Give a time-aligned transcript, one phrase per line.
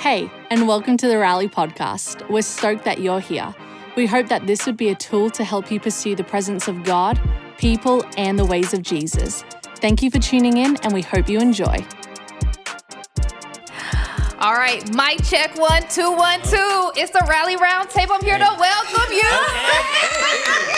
[0.00, 2.26] Hey, and welcome to the Rally Podcast.
[2.30, 3.54] We're stoked that you're here.
[3.96, 6.84] We hope that this would be a tool to help you pursue the presence of
[6.84, 7.20] God,
[7.58, 9.44] people, and the ways of Jesus.
[9.76, 11.84] Thank you for tuning in, and we hope you enjoy.
[14.38, 16.92] All right, mic check one, two, one, two.
[16.96, 18.14] It's the Rally Round Table.
[18.14, 19.22] I'm here to welcome you.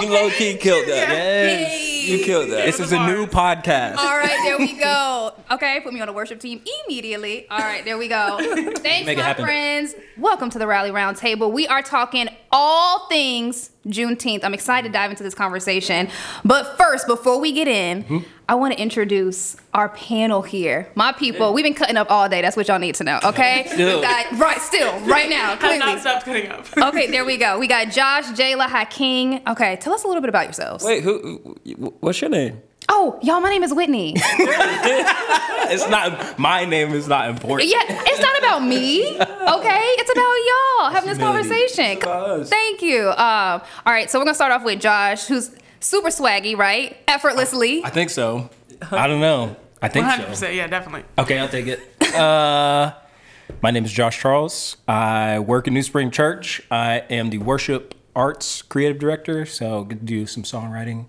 [0.00, 1.08] You low key killed that.
[1.08, 1.83] Yes.
[2.04, 2.66] You killed that.
[2.66, 3.96] This is a new podcast.
[3.96, 5.10] All right, there we go.
[5.50, 7.46] Okay, put me on a worship team immediately.
[7.50, 8.38] All right, there we go.
[8.78, 9.94] Thanks, Make my friends.
[10.16, 11.52] Welcome to the Rally Round Table.
[11.52, 14.42] We are talking all things Juneteenth.
[14.42, 16.08] I'm excited to dive into this conversation.
[16.44, 18.18] But first, before we get in, Hmm?
[18.46, 20.86] I want to introduce our panel here.
[20.94, 22.42] My people, we've been cutting up all day.
[22.42, 23.64] That's what y'all need to know, okay?
[23.68, 23.96] Still.
[24.00, 25.78] We got, right, still, right now, Have clearly.
[25.78, 26.66] not stopped cutting up.
[26.94, 27.58] Okay, there we go.
[27.58, 29.40] We got Josh, Jayla, Hakeem.
[29.48, 30.84] Okay, tell us a little bit about yourselves.
[30.84, 31.56] Wait, who?
[32.00, 32.60] What's your name?
[32.90, 34.12] Oh, y'all, my name is Whitney.
[34.16, 37.70] It's not my name is not important.
[37.70, 39.80] Yeah, it's not about me, okay?
[39.96, 41.48] It's about y'all having this Humility.
[41.48, 41.96] conversation.
[42.02, 42.50] about us.
[42.50, 43.08] Thank you.
[43.08, 45.50] Um, all right, so we're gonna start off with Josh, who's
[45.84, 46.96] super swaggy, right?
[47.08, 47.84] Effortlessly.
[47.84, 48.50] I think so.
[48.90, 49.56] I don't know.
[49.82, 50.48] I think One hundred so.
[50.48, 51.04] Yeah, definitely.
[51.18, 51.80] Okay, I'll take it.
[52.14, 52.94] Uh,
[53.60, 54.76] my name is Josh Charles.
[54.88, 56.62] I work in New Spring Church.
[56.70, 61.06] I am the worship arts creative director, so get to do some songwriting,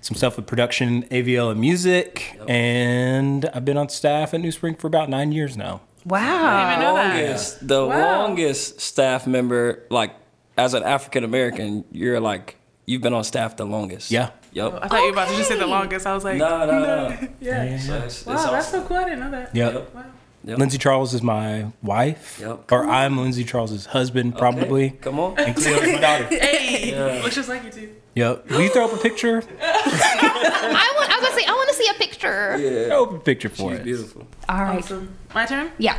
[0.00, 2.38] some stuff with production, AVL, and music.
[2.48, 5.80] And I've been on staff at New Spring for about nine years now.
[6.04, 6.18] wow.
[6.66, 7.16] I know that.
[7.16, 8.22] Longest, the Wow.
[8.26, 10.14] longest staff member, like
[10.58, 12.56] as an African American, you're like
[12.90, 14.10] you've been on staff the longest.
[14.10, 14.30] Yeah.
[14.52, 14.80] Yep.
[14.82, 16.06] I thought you were about to just say the longest.
[16.06, 17.28] I was like, No, no, no.
[17.40, 17.78] yeah.
[17.78, 18.96] So it's, Wow, it's that's so cool.
[18.96, 19.54] I didn't know that.
[19.54, 19.94] Yep.
[19.94, 20.04] Wow.
[20.42, 20.58] Yep.
[20.58, 22.72] Lindsay Charles is my wife, Yep.
[22.72, 24.90] or I'm Lindsay Charles's husband, probably.
[24.90, 25.38] Come on.
[25.38, 26.24] And Cleo's my daughter.
[26.30, 27.94] Hey, looks just like you too.
[28.14, 28.50] Yep.
[28.50, 29.42] Will you throw up a picture?
[29.62, 31.10] I want.
[31.10, 32.86] I was gonna say I want to see a picture.
[32.88, 33.84] Throw up a picture for She's us.
[33.84, 34.26] beautiful.
[34.48, 34.78] All right.
[34.78, 35.14] Awesome.
[35.34, 35.70] My turn.
[35.78, 35.96] Yeah.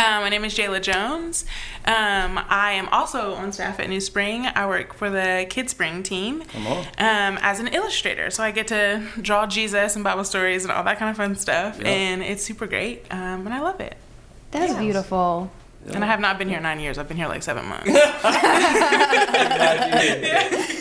[0.00, 1.44] Uh, my name is Jayla Jones.
[1.84, 4.46] Um, I am also on staff at New Spring.
[4.46, 8.30] I work for the Kids Spring team um, as an illustrator.
[8.30, 11.36] So I get to draw Jesus and Bible stories and all that kind of fun
[11.36, 11.76] stuff.
[11.76, 11.86] Yep.
[11.86, 13.04] And it's super great.
[13.10, 13.98] Um, and I love it.
[14.52, 15.50] That's beautiful.
[15.86, 16.96] And I have not been here nine years.
[16.96, 17.90] I've been here like seven months.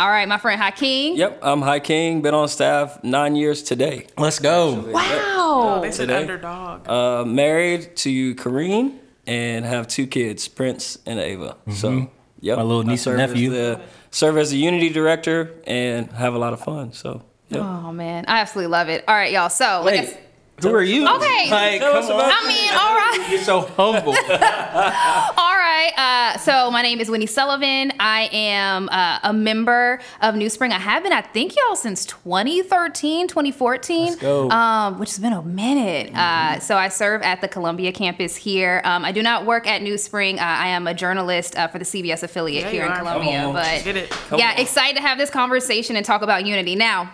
[0.00, 1.16] All right, my friend Hakeem.
[1.16, 1.40] Yep.
[1.42, 2.22] I'm Hakeem.
[2.22, 4.06] Been on staff nine years today.
[4.16, 4.80] Let's go.
[4.90, 5.80] Wow.
[5.82, 6.22] they said Today?
[6.22, 6.88] underdog.
[6.88, 8.96] Uh, married to Kareen
[9.26, 11.58] and have two kids, Prince and Ava.
[11.74, 12.10] So,
[12.40, 12.56] yep.
[12.56, 13.50] My little niece and serve as nephew.
[13.50, 16.94] the- serve as a Unity director and have a lot of fun.
[16.94, 17.60] So, yep.
[17.60, 19.04] Oh man, I absolutely love it.
[19.06, 19.50] All right, y'all.
[19.50, 20.18] So, like
[20.62, 21.06] Who are you?
[21.14, 21.50] Okay.
[21.50, 22.32] Like, come on.
[22.32, 23.28] I mean, all right.
[23.30, 24.14] You're so humble.
[24.14, 25.36] All right.
[25.88, 27.92] Uh, so my name is Whitney Sullivan.
[27.98, 30.72] I am uh, a member of New Spring.
[30.72, 34.06] I have been, I think, y'all since 2013, 2014.
[34.06, 34.50] Let's go.
[34.50, 36.14] Um, which has been a minute.
[36.14, 38.82] Uh, so I serve at the Columbia campus here.
[38.84, 40.38] Um, I do not work at New Spring.
[40.38, 42.98] Uh, I am a journalist uh, for the CBS affiliate Yeah, here in are.
[42.98, 43.38] Columbia.
[43.40, 43.54] Come on.
[43.54, 44.12] But Get it.
[44.36, 44.60] yeah, on.
[44.60, 46.74] excited to have this conversation and talk about unity.
[46.76, 47.10] Now,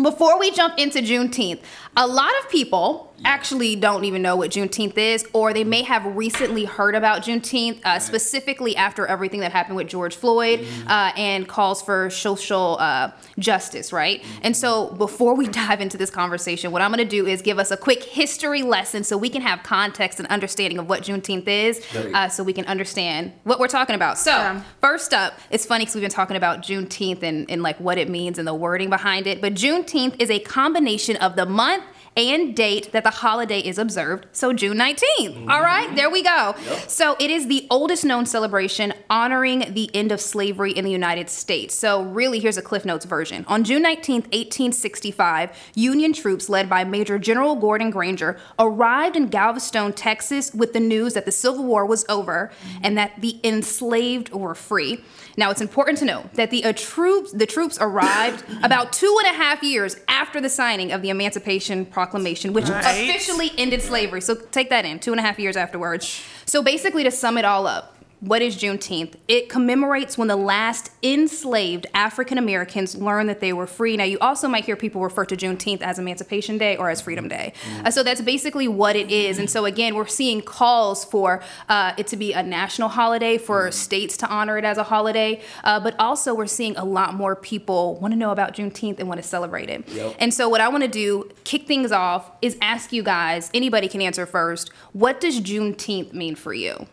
[0.00, 1.60] before we jump into Juneteenth,
[1.96, 6.04] a lot of people actually don't even know what Juneteenth is, or they may have
[6.16, 11.48] recently heard about Juneteenth, uh, specifically after everything that happened with George Floyd uh, and
[11.48, 14.24] calls for social uh, justice, right?
[14.42, 17.58] And so, before we dive into this conversation, what I'm going to do is give
[17.58, 21.48] us a quick history lesson so we can have context and understanding of what Juneteenth
[21.48, 24.18] is, uh, so we can understand what we're talking about.
[24.18, 24.62] So, Yeah.
[24.80, 28.08] First up, it's funny because we've been talking about Juneteenth and, and like what it
[28.08, 29.40] means and the wording behind it.
[29.40, 31.84] But Juneteenth is a combination of the month
[32.16, 34.26] and date that the holiday is observed.
[34.32, 35.00] So June 19th.
[35.20, 35.50] Mm-hmm.
[35.50, 36.54] All right, there we go.
[36.88, 41.30] So it is the oldest known celebration honoring the end of slavery in the United
[41.30, 41.74] States.
[41.74, 43.44] So really, here's a Cliff Notes version.
[43.46, 49.92] On June 19th, 1865, Union troops led by Major General Gordon Granger arrived in Galveston,
[49.92, 52.80] Texas with the news that the Civil War was over mm-hmm.
[52.82, 55.02] and that the enslaved were free.
[55.40, 59.34] Now, it's important to note that the uh, troops the troops arrived about two and
[59.34, 63.08] a half years after the signing of the Emancipation Proclamation, which Right.
[63.08, 64.20] officially ended slavery.
[64.20, 66.20] So take that in, two and a half years afterwards.
[66.44, 69.14] So basically, to sum it all up, what is Juneteenth?
[69.28, 73.96] It commemorates when the last enslaved African Americans learned that they were free.
[73.96, 77.28] Now, you also might hear people refer to Juneteenth as Emancipation Day or as Freedom
[77.28, 77.54] Day.
[77.82, 79.38] Uh, so that's basically what it is.
[79.38, 83.70] And so, again, we're seeing calls for uh, it to be a national holiday, for
[83.70, 85.40] states to honor it as a holiday.
[85.64, 89.08] Uh, but also, we're seeing a lot more people want to know about Juneteenth and
[89.08, 89.88] want to celebrate it.
[89.88, 90.16] Yep.
[90.18, 93.88] And so, what I want to do, kick things off, is ask you guys, anybody
[93.88, 96.86] can answer first, what does Juneteenth mean for you?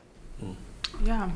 [1.04, 1.30] Yeah.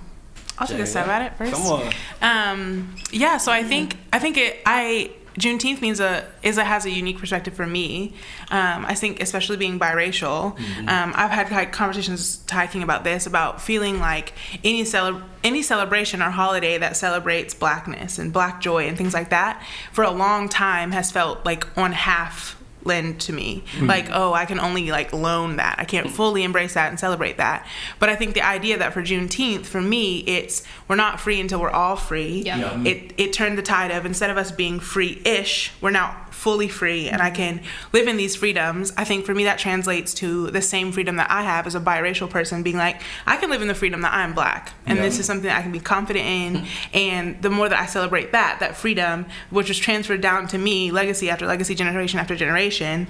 [0.58, 1.54] I'll take a stab at it first.
[1.54, 1.94] Come on.
[2.22, 6.86] Um, yeah, so I think I think it I Juneteenth means a is a has
[6.86, 8.13] a unique perspective for me.
[8.50, 13.62] Um, I think especially being biracial, um, I've had like conversations talking about this about
[13.62, 18.98] feeling like any cele- any celebration or holiday that celebrates blackness and black joy and
[18.98, 23.63] things like that for a long time has felt like on half lend to me.
[23.74, 23.88] Mm-hmm.
[23.88, 25.75] Like oh i can only like loan that.
[25.80, 27.66] I can't fully embrace that and celebrate that.
[28.00, 31.62] But i think the idea that for juneteenth for me it's we're not free until
[31.62, 32.44] we're all free.
[32.45, 32.57] Yeah.
[32.57, 32.83] Yeah.
[32.92, 37.08] it it turned the tide of instead of us being free-ish we're now fully free
[37.08, 37.36] and i mm-hmm.
[37.36, 37.62] can
[37.94, 41.30] live in these freedoms i think for me that translates to the same freedom that
[41.30, 44.12] i have as a biracial person being like i can live in the freedom that
[44.12, 44.74] i'm black.
[44.88, 46.54] And this is something that i can be confident in.
[46.56, 46.98] Mm-hmm.
[46.98, 50.90] And the more that i celebrate that that freedom which was transferred down to me
[50.90, 53.06] legacy after legacy generation after generation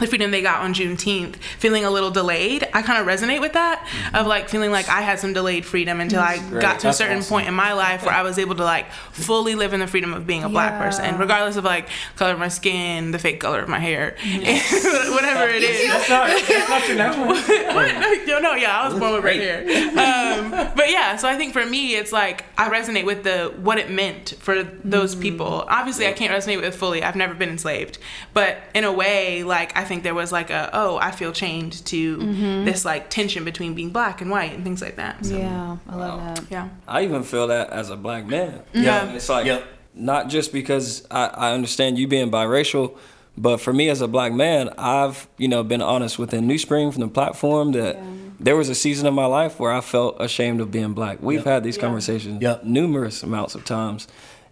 [0.00, 2.68] the freedom they got on Juneteenth, feeling a little delayed.
[2.72, 4.16] I kind of resonate with that mm-hmm.
[4.16, 6.62] of like feeling like I had some delayed freedom until I Great.
[6.62, 7.34] got to a certain awesome.
[7.34, 10.14] point in my life where I was able to like fully live in the freedom
[10.14, 13.60] of being a black person, regardless of like color of my skin, the fake color
[13.60, 15.88] of my hair, whatever it is.
[15.88, 17.28] That's not, that's not your natural.
[17.74, 18.26] what?
[18.26, 19.60] No, no, yeah, I was born with red hair.
[19.90, 23.78] Um, but yeah, so I think for me, it's like I resonate with the what
[23.78, 25.22] it meant for those mm.
[25.22, 25.64] people.
[25.68, 27.02] Obviously, I can't resonate with it fully.
[27.02, 27.98] I've never been enslaved,
[28.34, 31.84] but in a way, like I think there was like a oh, I feel chained
[31.86, 32.64] to mm-hmm.
[32.64, 35.26] this like tension between being black and white and things like that.
[35.26, 36.44] So, Yeah, I love that.
[36.48, 36.68] yeah.
[36.86, 38.52] I even feel that as a black man.
[38.72, 38.84] Mm-hmm.
[38.84, 39.12] Yeah.
[39.12, 39.64] It's like Yep.
[39.94, 42.96] not just because I, I understand you being biracial,
[43.36, 46.92] but for me as a black man, I've, you know, been honest within New Spring
[46.92, 47.98] from the platform that
[48.38, 51.18] there was a season of my life where I felt ashamed of being black.
[51.20, 52.62] We've had these conversations Yep.
[52.62, 54.06] numerous amounts of times.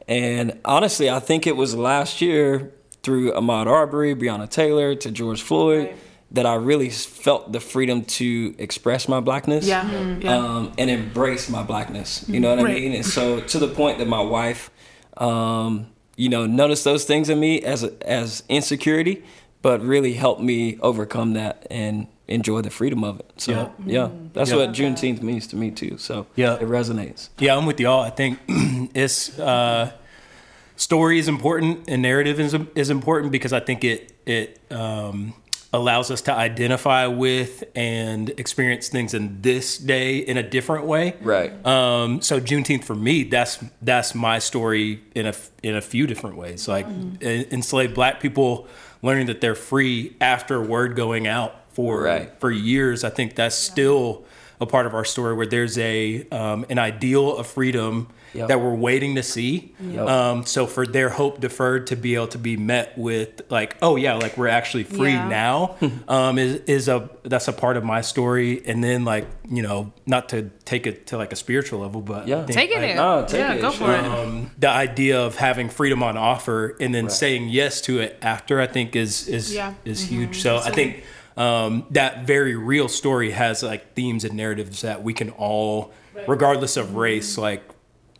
[0.09, 5.43] And honestly, I think it was last year through Ahmaud Arbery, Breonna Taylor, to George
[5.43, 5.97] Floyd, Right.
[6.33, 9.83] that I really felt the freedom to express my blackness Yeah.
[9.89, 10.23] Mhm.
[10.25, 10.37] Yeah.
[10.37, 12.25] um, and embrace my blackness.
[12.29, 12.77] You know what Right.
[12.77, 12.93] I mean?
[12.95, 14.71] And so to the point that my wife,
[15.17, 15.87] um,
[16.17, 19.23] you know, noticed those things in me as a, as insecurity,
[19.63, 23.31] but really helped me overcome that and enjoy the freedom of it.
[23.39, 23.69] So Yeah.
[23.87, 24.57] yeah, that's Yeah.
[24.57, 25.97] what Juneteenth means to me too.
[25.99, 26.55] So Yeah.
[26.55, 27.31] it resonates.
[27.39, 28.03] Yeah, I'm with y'all.
[28.03, 28.39] I think
[28.95, 29.93] it's uh,
[30.79, 35.35] story is important and narrative is is important because I think it it um,
[35.73, 41.15] allows us to identify with and experience things in this day in a different way.
[41.21, 41.53] Right.
[41.67, 46.37] Um, so Juneteenth for me, that's that's my story in a in a few different
[46.37, 46.67] ways.
[46.67, 47.19] Like en-
[47.51, 48.67] enslaved Black people
[49.03, 52.33] learning that they're free after word going out for Right.
[52.41, 53.05] for years.
[53.05, 54.25] I think that's still
[54.61, 58.49] a part of our story where there's a um, an ideal of freedom Yep.
[58.49, 59.75] that we're waiting to see.
[59.81, 60.07] Yep.
[60.09, 63.97] Um, so for their hope deferred to be able to be met with like, oh
[63.97, 65.29] yeah, like we're actually free Yeah.
[65.29, 65.77] now,
[66.09, 68.63] um, is is a that's a part of my story.
[68.67, 72.29] And then like you know, not to take it to like a spiritual level, but
[72.29, 72.45] Yeah.
[72.45, 72.97] think, Take it like, there.
[72.97, 73.61] No, take Yeah, it.
[73.61, 73.95] go for sure.
[73.95, 74.05] it.
[74.05, 78.61] um, the idea of having freedom on offer and then saying yes to it after,
[78.61, 79.73] I think is is Yeah.
[79.85, 80.43] is huge.
[80.43, 81.03] So I think
[81.39, 85.93] um, that very real story has like themes and narratives that we can all,
[86.27, 87.63] regardless of race, like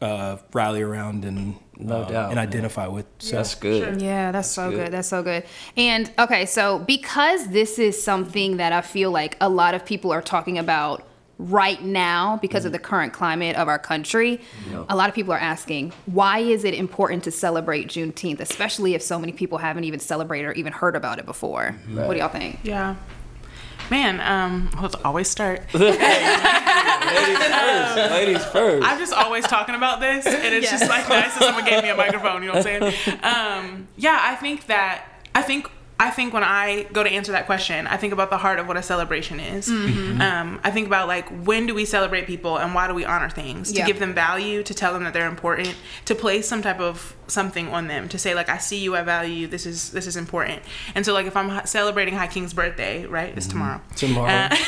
[0.01, 2.47] uh, rally around and No uh, doubt, and man.
[2.47, 3.07] identify with.
[3.19, 3.37] So.
[3.37, 4.01] That's good.
[4.01, 4.85] Yeah, that's, so good.
[4.85, 4.93] good.
[4.93, 5.45] That's so good.
[5.77, 10.13] And okay, so because this is something that I feel like a lot of people
[10.13, 11.05] are talking about
[11.39, 14.41] right now because of the current climate of our country,
[14.89, 19.03] a lot of people are asking, why is it important to celebrate Juneteenth, especially if
[19.03, 21.77] so many people haven't even celebrated or even heard about it before?
[21.93, 22.59] What do y'all think?
[22.65, 22.97] Yeah.
[23.89, 25.63] Man, um, let's always start.
[27.15, 27.39] Ladies
[27.95, 28.11] first.
[28.13, 28.87] Ladies first.
[28.87, 31.91] I'm just always talking about this, and it's just like nice that someone gave me
[31.91, 32.43] a microphone.
[32.43, 33.19] You know what I'm saying?
[33.23, 37.47] Um, yeah, I think that I think I think when I go to answer that
[37.47, 39.69] question, I think about the heart of what a celebration is.
[39.69, 43.29] Um, I think about like when do we celebrate people and why do we honor
[43.29, 43.87] things to Yeah.
[43.87, 45.75] give them value, to tell them that they're important,
[46.05, 49.03] to place some type of something on them, to say like I see you, I
[49.03, 49.47] value you.
[49.49, 50.63] This is this is important.
[50.95, 53.37] And so like if I'm celebrating Hakeem's birthday, right?
[53.37, 53.81] It's tomorrow.
[53.97, 54.29] Tomorrow.
[54.31, 54.49] Uh,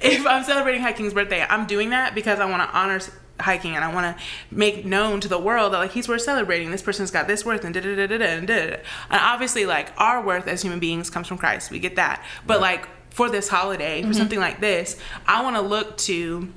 [0.00, 3.74] if I'm celebrating Hakeem's birthday, I'm doing that because I want to honor s- Hakeem
[3.74, 6.70] and I want to make known to the world that like he's worth celebrating.
[6.70, 8.76] This person's got this worth and da da da da da and da.
[9.10, 11.70] And obviously, like our worth as human beings comes from Christ.
[11.70, 12.24] We get that.
[12.46, 14.18] But like for this holiday, for mm-hmm.
[14.18, 16.52] something like this, I want to look to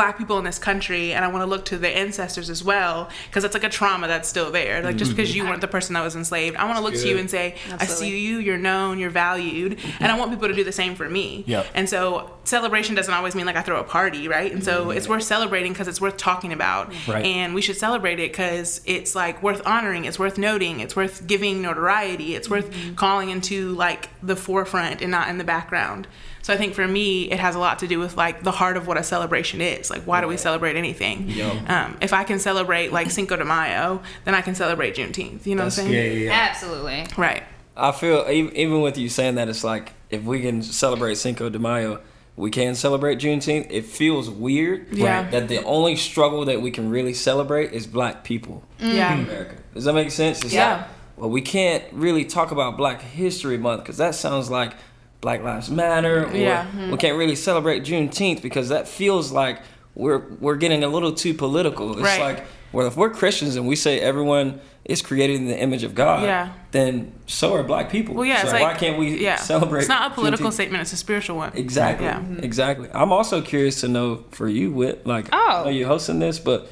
[0.00, 3.10] black people in this country and I want to look to their ancestors as well
[3.26, 4.80] because it's like a trauma that's still there.
[4.82, 5.50] Like just because you mm-hmm.
[5.50, 7.84] weren't the person that was enslaved, I want to look to you and say, I
[7.84, 11.06] see you, you're known, you're valued, and I want people to do the same for
[11.06, 11.44] me.
[11.46, 11.66] Yep.
[11.74, 14.50] And so celebration doesn't always mean like I throw a party, right?
[14.50, 14.96] And so mm-hmm.
[14.96, 17.26] it's worth celebrating because it's worth talking about, Right.
[17.26, 21.26] and we should celebrate it because it's like worth honoring, it's worth noting, it's worth
[21.26, 22.94] giving notoriety, it's worth mm-hmm.
[22.94, 26.08] calling into like the forefront and not in the background.
[26.42, 28.76] So I think for me, it has a lot to do with like the heart
[28.76, 29.90] of what a celebration is.
[29.90, 31.28] Like, why do we celebrate anything?
[31.28, 31.68] Yup.
[31.70, 35.44] Um, if I can celebrate like Cinco de Mayo, then I can celebrate Juneteenth.
[35.46, 36.18] You know That's- what I'm saying?
[36.18, 36.32] yeah, yeah.
[36.50, 37.06] Absolutely.
[37.16, 37.42] Right.
[37.76, 41.48] I feel even, even with you saying that, it's like if we can celebrate Cinco
[41.50, 42.00] de Mayo,
[42.36, 43.66] we can celebrate Juneteenth.
[43.70, 45.28] It feels weird Yeah.
[45.30, 49.12] that the only struggle that we can really celebrate is black people Yeah.
[49.14, 49.56] in America.
[49.74, 50.42] Does that make sense?
[50.42, 50.76] It's Yeah.
[50.76, 50.84] like,
[51.16, 54.72] well, we can't really talk about Black History Month because that sounds like
[55.20, 56.26] Black Lives Matter.
[56.26, 56.66] Or Yeah.
[56.90, 59.60] We can't really celebrate Juneteenth because that feels like
[59.94, 61.92] we're we're getting a little too political.
[61.92, 62.20] It's Right.
[62.20, 65.94] like, well, if we're Christians and we say everyone is created in the image of
[65.94, 66.48] God, Yeah.
[66.70, 68.14] then so are Black people.
[68.14, 68.36] Well, yeah.
[68.38, 69.36] So It's like why can't we yeah.
[69.36, 69.80] celebrate?
[69.80, 70.52] It's not a political Juneteenth?
[70.54, 70.80] statement.
[70.82, 71.52] It's a spiritual one.
[71.54, 72.06] Exactly.
[72.06, 72.20] Yeah.
[72.20, 72.42] Mm-hmm.
[72.44, 72.88] Exactly.
[72.94, 75.64] I'm also curious to know for you, Whit, like, Oh.
[75.66, 76.68] are you're hosting this, but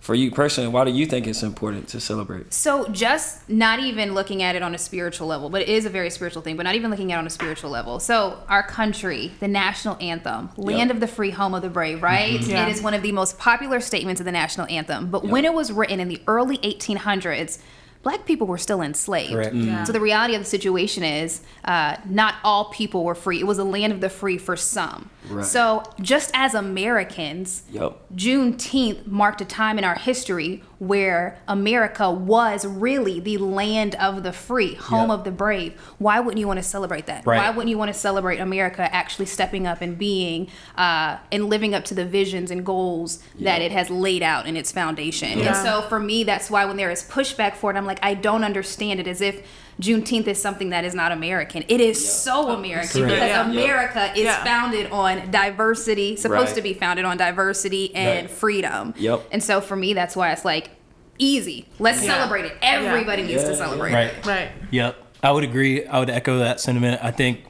[0.00, 2.52] for you personally, why do you think it's important to celebrate?
[2.52, 5.90] So just not even looking at it on a spiritual level, but it is a
[5.90, 7.98] very spiritual thing, but not even looking at it on a spiritual level.
[8.00, 10.96] So our country, the national anthem, land Yep.
[10.96, 12.40] of the free, home of the brave, right?
[12.40, 12.50] Mm-hmm.
[12.50, 12.66] Yeah.
[12.66, 15.10] It is one of the most popular statements of the national anthem.
[15.10, 17.58] But when it was written in the early 1800s,
[18.02, 19.32] black people were still enslaved.
[19.32, 19.54] Correct.
[19.54, 19.84] Yeah.
[19.84, 23.40] So the reality of the situation is, uh, not all people were free.
[23.40, 25.10] It was a land of the free for some.
[25.28, 25.44] Right.
[25.44, 28.08] So just as Americans, Yup.
[28.14, 34.32] Juneteenth marked a time in our history where America was really the land of the
[34.32, 35.18] free, home Yep.
[35.18, 35.78] of the brave.
[35.98, 37.26] Why wouldn't you want to celebrate that?
[37.26, 37.38] Right.
[37.38, 41.74] Why wouldn't you want to celebrate America actually stepping up and being uh, and living
[41.74, 45.40] up to the visions and goals that it has laid out in its foundation?
[45.40, 48.14] And so for me, that's why when there is pushback for it, I'm like, I
[48.14, 49.42] don't understand it as if.
[49.80, 51.64] Juneteenth is something that is not American.
[51.68, 53.14] It is so American Correct.
[53.14, 53.50] because Yeah.
[53.50, 54.42] America is Yeah.
[54.44, 56.54] founded on diversity, supposed Right.
[56.56, 58.30] to be founded on diversity and Right.
[58.30, 58.94] freedom.
[58.98, 59.28] Yep.
[59.30, 60.70] And so for me, that's why it's like
[61.18, 61.66] easy.
[61.78, 62.14] Let's Yeah.
[62.14, 62.56] celebrate it.
[62.60, 64.06] Everybody needs Yeah, to celebrate Right.
[64.08, 64.26] it.
[64.26, 64.48] Right.
[64.72, 64.96] Yep.
[65.22, 65.84] I would agree.
[65.86, 67.00] I would echo that sentiment.
[67.02, 67.44] I think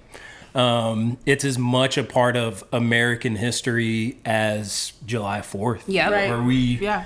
[0.55, 5.85] um, it's as much a part of American history as July 4th.
[5.87, 6.09] Yeah.
[6.11, 6.29] Right.
[6.31, 7.05] Where we, Yeah.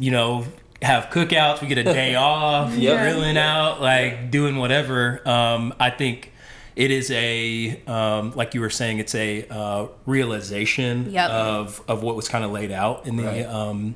[0.00, 0.44] you know,
[0.84, 3.00] have cookouts, we get a day off, Yeah.
[3.02, 5.26] grilling out, like doing whatever.
[5.28, 6.30] Um, I think
[6.76, 11.30] it is a, um, like you were saying, it's a uh, realization Yep.
[11.30, 13.46] of, of what was kind of laid out in the Right.
[13.46, 13.94] um,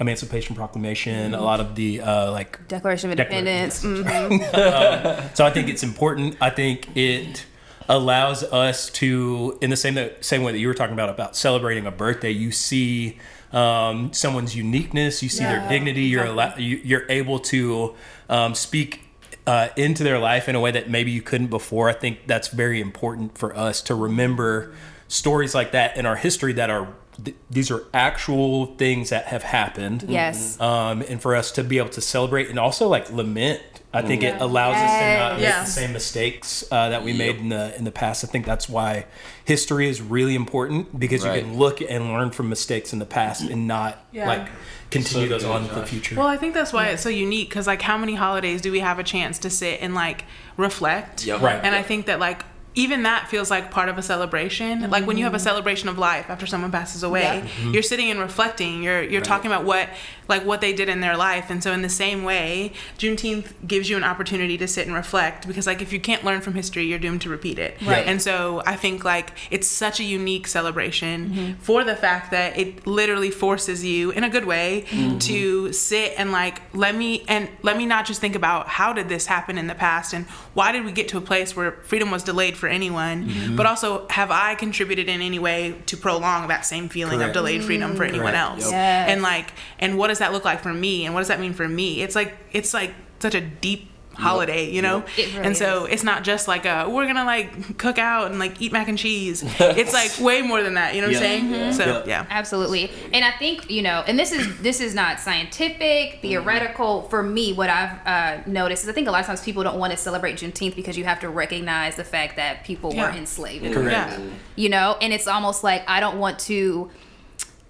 [0.00, 3.84] Emancipation Proclamation, a lot of the uh, like Declaration of Declaration, Independence.
[4.52, 5.36] mhm.
[5.36, 6.36] so I think it's important.
[6.40, 7.46] I think it
[7.88, 11.86] allows us to, in the same same way that you were talking about about celebrating
[11.86, 13.18] a birthday, you see
[13.54, 16.02] um, someone's uniqueness, you see their Yeah, dignity.
[16.02, 16.26] You're
[16.58, 17.94] you're able to
[18.28, 19.00] um, speak.
[19.46, 21.90] Uh, into their life in a way that maybe you couldn't before.
[21.90, 24.72] I think that's very important for us to remember
[25.06, 26.88] stories like that in our history that are
[27.22, 30.58] th- these are actual things that have happened Yes.
[30.62, 33.60] um, and for us to be able to celebrate and also like lament.
[33.94, 35.60] I think it allows us to not make Yeah.
[35.64, 38.24] the same mistakes uh, that we made in the in the past.
[38.24, 39.06] I think that's why
[39.44, 41.36] history is really important because Right.
[41.36, 44.26] you can look and learn from mistakes in the past and not Yeah.
[44.26, 44.48] like
[44.90, 46.14] continue So those good, on into the future.
[46.16, 48.80] Well, I think that's why it's so unique because, like, how many holidays do we
[48.80, 50.24] have a chance to sit and like
[50.56, 51.24] reflect?
[51.26, 51.40] Yep.
[51.40, 51.60] Right.
[51.62, 54.90] And I think that like even that feels like part of a celebration.
[54.90, 55.44] Like when you have a mm-hmm.
[55.44, 57.40] celebration of life after someone passes away, Yeah.
[57.40, 57.72] Mm-hmm.
[57.72, 58.82] you're sitting and reflecting.
[58.82, 59.88] You're you're talking about what
[60.28, 61.50] like what they did in their life.
[61.50, 65.46] And so in the same way, Juneteenth gives you an opportunity to sit and reflect
[65.46, 67.76] because like if you can't learn from history, you're doomed to repeat it.
[67.82, 68.06] Right.
[68.06, 71.52] And so I think like it's such a unique celebration mm-hmm.
[71.60, 75.18] for the fact that it literally forces you in a good way mm-hmm.
[75.18, 79.08] to sit and like let me and let me not just think about how did
[79.08, 82.10] this happen in the past and why did we get to a place where freedom
[82.10, 83.56] was delayed for anyone, mm-hmm.
[83.56, 87.30] but also have I contributed in any way to prolong that same feeling Correct.
[87.30, 88.36] of delayed freedom for anyone Correct.
[88.36, 88.64] else?
[88.64, 88.72] Yep.
[88.72, 89.10] Yes.
[89.10, 91.54] And like and what does that look like for me and what does that mean
[91.54, 92.02] for me?
[92.02, 95.04] It's like it's like such a deep holiday, you know?
[95.16, 98.38] It really and so it's not just like a we're gonna like cook out and
[98.38, 99.42] like eat mac and cheese.
[99.60, 101.28] it's like way more than that, you know what Yeah.
[101.32, 101.72] I'm saying?
[101.74, 102.02] So Yeah.
[102.06, 102.26] yeah.
[102.30, 102.90] Absolutely.
[103.12, 107.02] And I think, you know, and this is this is not scientific, theoretical.
[107.02, 109.78] For me, what I've uh, noticed is I think a lot of times people don't
[109.78, 113.72] want to celebrate Juneteenth because you have to recognize the fact that people were enslaved.
[113.72, 113.90] Correct.
[114.18, 114.20] Yeah.
[114.56, 116.90] You know, and it's almost like I don't want to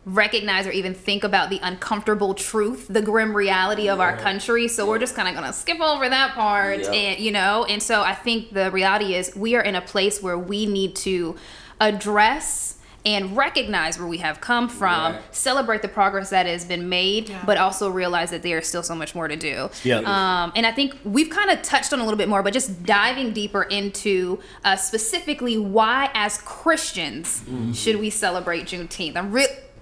[0.06, 4.68] recognize or even think about the uncomfortable truth, the grim reality of our country.
[4.68, 6.90] So we're just kind of going to skip over that part Yeah.
[6.92, 10.22] and you know, and so I think the reality is we are in a place
[10.22, 11.36] where we need to
[11.80, 12.72] address
[13.06, 15.20] and recognize where we have come from, Right.
[15.34, 17.42] celebrate the progress that has been made, Yeah.
[17.44, 19.68] but also realize that there is still so much more to do.
[19.82, 19.98] Yeah.
[19.98, 22.82] Um, and I think we've kind of touched on a little bit more, but just
[22.84, 27.42] diving deeper into uh, specifically why, as Christians,
[27.74, 29.16] should we celebrate Juneteenth?
[29.16, 29.30] I'm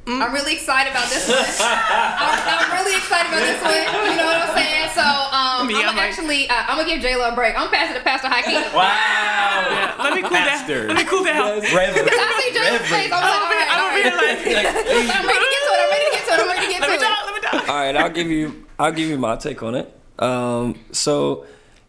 [0.07, 0.23] real.
[0.23, 1.39] I'm really excited about this one.
[1.63, 3.79] I'm, I'm really excited about this one.
[4.11, 4.91] You know what I'm saying?
[4.95, 7.55] So um, I'm gonna I'm actually, uh, I'm gonna give J Lo a break.
[7.59, 8.61] I'm passing it to Pastor Hakeem.
[8.75, 9.95] Wow.
[10.03, 10.87] Let me cool Pastor.
[10.89, 10.97] down.
[10.97, 11.61] Let me cool down.
[11.71, 12.09] Reverend.
[12.11, 13.11] I see J Lo's face.
[13.13, 14.43] I'm like, all right, I'm all over here right.
[14.43, 15.81] like, I'm ready to get to it.
[15.81, 16.41] I'm ready to get to it.
[16.41, 17.09] I'm ready to get let me to it.
[17.09, 17.69] talk, let me talk.
[17.69, 19.87] All right, I'll give you I'll give you my take on it.
[20.19, 21.47] Um, so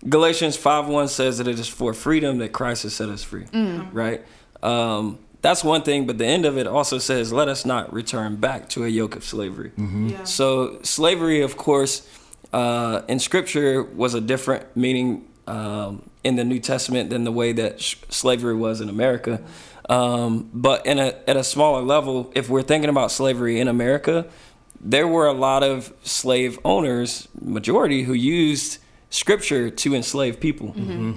[0.08, 3.46] Galatians 5 1 says that it is for freedom that Christ has set us free.
[3.92, 4.24] Right?
[4.62, 8.38] Um, that's one thing, but the end of it also says, let us not return
[8.38, 9.72] back to a yoke of slavery.
[9.78, 10.24] Yeah.
[10.24, 12.08] So slavery, of course,
[12.54, 17.52] uh, in Scripture was a different meaning um, in the New Testament than the way
[17.52, 19.42] that sh- slavery was in America.
[19.90, 24.26] Um, but in a at a smaller level, if we're thinking about slavery in America,
[24.80, 28.80] there were a lot of slave owners, majority, who used
[29.14, 30.70] scripture to enslave people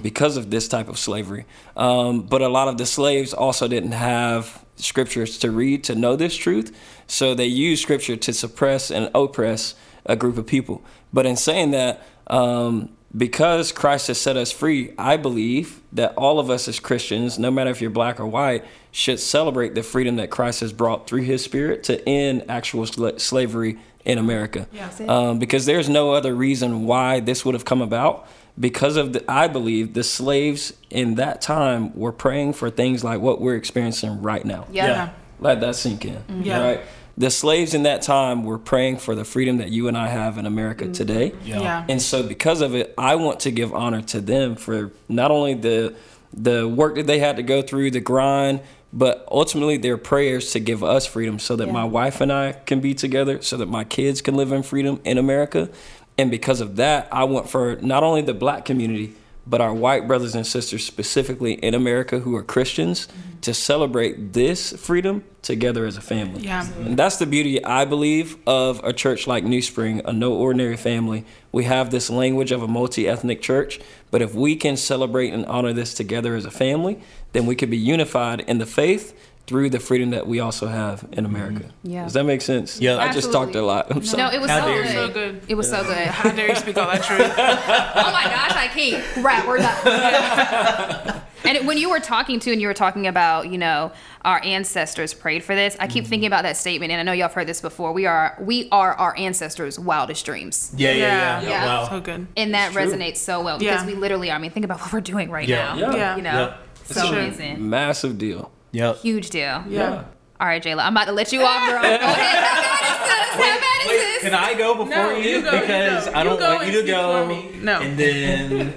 [0.03, 1.45] because of this type of slavery.
[1.75, 6.15] Um, but a lot of the slaves also didn't have scriptures to read to know
[6.15, 6.77] this truth,
[7.07, 9.73] so they used scripture to suppress and oppress
[10.05, 10.83] a group of people.
[11.11, 16.39] But in saying that, um, because Christ has set us free, I believe that all
[16.39, 20.17] of us as Christians, no matter if you're black or white, should celebrate the freedom
[20.17, 24.67] that Christ has brought through his spirit to end actual sla- slavery in America.
[24.71, 24.89] Yeah.
[25.07, 28.27] Um, because there's no other reason why this would have come about.
[28.59, 33.19] Because of the, I believe the slaves in that time were praying for things like
[33.19, 34.65] what we're experiencing right now.
[34.71, 34.87] Yeah.
[34.87, 35.09] Yeah.
[35.39, 36.23] Let that sink in.
[36.41, 36.63] Yeah.
[36.63, 36.81] Right.
[37.17, 40.37] The slaves in that time were praying for the freedom that you and I have
[40.37, 41.33] in America today.
[41.43, 41.61] Yeah.
[41.61, 41.85] Yeah.
[41.89, 45.53] And so because of it, I want to give honor to them for not only
[45.53, 45.95] the
[46.33, 48.61] the work that they had to go through, the grind,
[48.97, 52.79] but ultimately their prayers to give us freedom so that my wife and I can
[52.79, 55.69] be together, so that my kids can live in freedom in America.
[56.17, 59.13] And because of that, I want for not only the black community,
[59.45, 63.39] but our white brothers and sisters specifically in America who are Christians mm-hmm.
[63.41, 66.41] to celebrate this freedom together as a family.
[66.41, 66.67] Yeah.
[66.79, 70.75] And that's the beauty, I believe, of a church like New Spring, a no ordinary
[70.75, 71.23] family.
[71.51, 73.79] We have this language of a multi ethnic church,
[74.11, 76.99] but if we can celebrate and honor this together as a family,
[77.33, 79.13] then we could be unified in the faith
[79.47, 81.69] through the freedom that we also have in America.
[81.81, 82.03] Yeah.
[82.03, 82.81] Does that make sense?
[82.81, 82.97] Yeah.
[82.97, 83.87] I just talked a lot.
[83.89, 84.23] I'm sorry.
[84.23, 84.89] No, it was How so dare good.
[84.89, 84.93] you.
[84.97, 85.41] So good.
[85.47, 86.07] It was so good.
[86.07, 87.21] How dare you speak all that truth?
[87.37, 89.23] oh my gosh, I can't.
[89.23, 91.21] Right, we're done.
[91.45, 93.93] and when you were talking to, and you were talking about, you know,
[94.25, 95.77] our ancestors prayed for this.
[95.79, 96.09] I keep Mm-hmm.
[96.09, 97.93] thinking about that statement, and I know y'all have heard this before.
[97.93, 101.41] We are, we are our ancestors' wildest dreams, Yeah, yeah, yeah.
[101.41, 101.49] Yeah.
[101.49, 101.65] Yeah.
[101.65, 101.89] Wow.
[101.89, 102.27] So good.
[102.35, 103.87] and that resonates so well because Yeah.
[103.87, 105.73] we literally, I mean, think about what we're doing right Yeah.
[105.73, 105.77] now.
[105.79, 105.95] Yeah.
[105.95, 106.15] Yeah.
[106.17, 106.53] You know,
[106.89, 106.97] Yep.
[106.97, 107.19] so Sure.
[107.19, 108.51] amazing, Massive deal.
[108.71, 108.97] Yep.
[109.01, 109.63] huge deal.
[109.69, 110.03] Yeah.
[110.39, 111.81] All right, Jayla, I'm about to let you off, girl.
[111.81, 112.21] Go ahead, have
[112.63, 113.45] at it, sis.
[113.45, 114.23] Have at it, sis.
[114.23, 115.29] Can I go before No, you?
[115.29, 116.11] you go, you because go.
[116.13, 117.41] I don't You want you to go.
[117.61, 117.81] No.
[117.81, 118.73] And then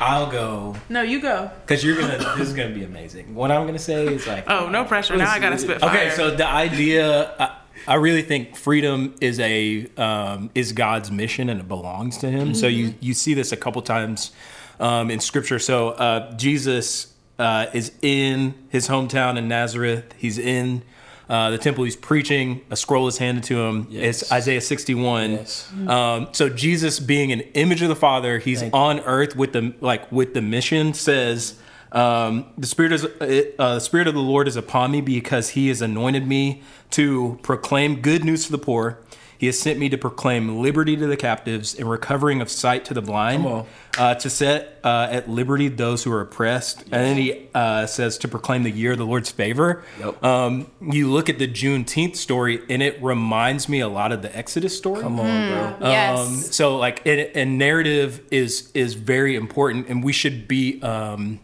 [0.00, 0.74] I'll go.
[0.88, 1.50] No, you go.
[1.64, 2.18] Because you're gonna.
[2.36, 3.32] This is gonna be amazing.
[3.34, 4.44] What I'm gonna say is like.
[4.50, 5.16] Oh, no pressure.
[5.16, 5.90] Now I gotta spit fire.
[5.90, 11.48] Okay, so the idea, I, I really think freedom is a um, is God's mission
[11.48, 12.54] and it belongs to Him.
[12.54, 14.32] So you you see this a couple times
[14.80, 15.60] um, in Scripture.
[15.60, 20.14] So uh, Jesus uh, is in His hometown in Nazareth.
[20.18, 20.82] He's in.
[21.26, 24.20] Uh, the temple he's preaching a scroll is handed to him Yes.
[24.20, 25.72] it's isaiah 61 Yes.
[25.88, 28.78] um, so jesus being an image of the father he's Thank you.
[28.78, 31.58] on earth with the like with the mission says
[31.92, 33.08] um, the spirit is uh,
[33.58, 38.00] the spirit of the Lord is upon me because He has anointed me to proclaim
[38.02, 38.98] good news to the poor.
[39.44, 42.94] He has sent me to proclaim liberty to the captives and recovering of sight to
[42.94, 43.66] the blind,
[43.98, 46.80] uh, to set uh, at liberty those who are oppressed.
[46.84, 49.84] And then he uh, says to proclaim the year of the Lord's favor.
[50.00, 50.24] Yep.
[50.24, 54.34] Um, you look at the Juneteenth story, and it reminds me a lot of the
[54.34, 55.02] Exodus story.
[55.02, 55.90] Come on, bro.
[55.90, 56.18] Yes.
[56.18, 61.38] Um, so like, it, and narrative is is very important, and we should be, um,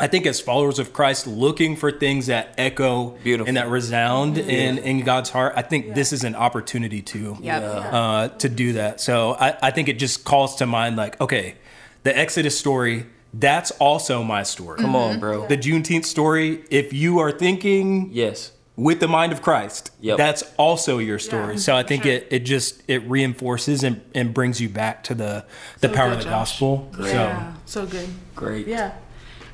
[0.00, 3.48] I think, as followers of Christ, looking for things that echo Beautiful.
[3.48, 5.54] and that resound in in God's heart.
[5.56, 7.62] I think this is an opportunity to Yep.
[7.92, 9.00] uh, to do that.
[9.00, 11.56] So I, I think it just calls to mind like, okay,
[12.04, 13.06] the Exodus story.
[13.34, 14.78] That's also my story.
[14.78, 15.46] Come on, bro.
[15.48, 16.64] The Juneteenth story.
[16.70, 18.52] If you are thinking Yes.
[18.74, 19.90] with the mind of Christ.
[20.00, 20.16] Yep.
[20.16, 21.54] That's also your story.
[21.54, 22.12] Yeah, so I think sure.
[22.12, 25.44] it, it just it reinforces and, and brings you back to the
[25.80, 26.50] the So power good, of the Josh.
[26.52, 26.88] gospel.
[27.02, 27.52] Yeah.
[27.66, 28.08] So good.
[28.34, 28.66] Great.
[28.66, 28.92] Yeah.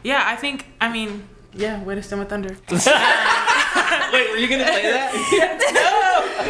[0.05, 2.57] Yeah, I think, I mean, yeah, way to stem with thunder.
[4.12, 5.71] Wait, were you gonna play that?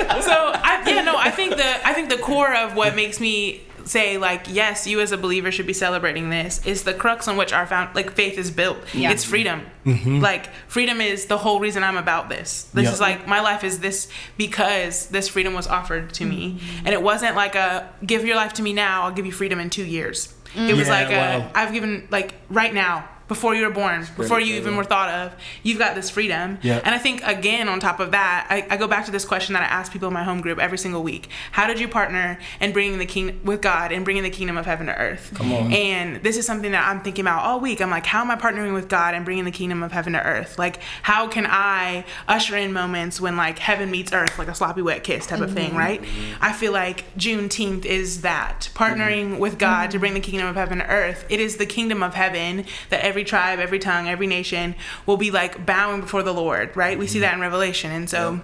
[0.05, 0.21] No.
[0.21, 3.61] So I, yeah, no, I think the I think the core of what makes me
[3.85, 7.37] say like yes, you as a believer should be celebrating this is the crux on
[7.37, 8.79] which our found like faith is built.
[8.95, 9.11] Yeah.
[9.13, 9.63] It's freedom.
[9.87, 10.21] Mhm.
[10.21, 12.65] Like freedom is the whole reason I'm about this.
[12.75, 12.93] This Yeah.
[12.93, 17.03] is like my life is this because this freedom was offered to me, and it
[17.03, 19.85] wasn't like a give your life to me now, I'll give you freedom in two
[19.85, 20.33] years.
[20.57, 21.51] It was Yeah, like a, wow.
[21.55, 25.35] I've given like right now before you were born, before you even were thought of,
[25.63, 26.59] you've got this freedom.
[26.63, 26.81] Yeah.
[26.85, 29.55] And I think again on top of that, I, I go back to this question
[29.55, 32.39] that I ask people in my home group every single week: How did you partner
[32.61, 35.33] in bringing the king with God and bringing the kingdom of heaven to earth?
[35.35, 35.73] Come on.
[35.73, 37.81] And this is something that I'm thinking about all week.
[37.81, 40.23] I'm like, how am I partnering with God and bringing the kingdom of heaven to
[40.23, 40.59] earth?
[40.59, 44.83] Like, how can I usher in moments when like heaven meets earth, like a sloppy
[44.83, 45.79] wet kiss type of thing, mm-hmm.
[45.79, 46.05] right?
[46.41, 49.39] I feel like Juneteenth is that partnering mm-hmm.
[49.39, 50.01] with God to mm-hmm.
[50.01, 51.25] bring the kingdom of heaven to earth.
[51.29, 54.75] It is the kingdom of heaven that every tribe, every tongue, every nation
[55.07, 56.99] will be like bowing before the Lord, right?
[56.99, 57.23] We see mm-hmm.
[57.23, 57.93] that in Revelation.
[57.93, 58.41] And so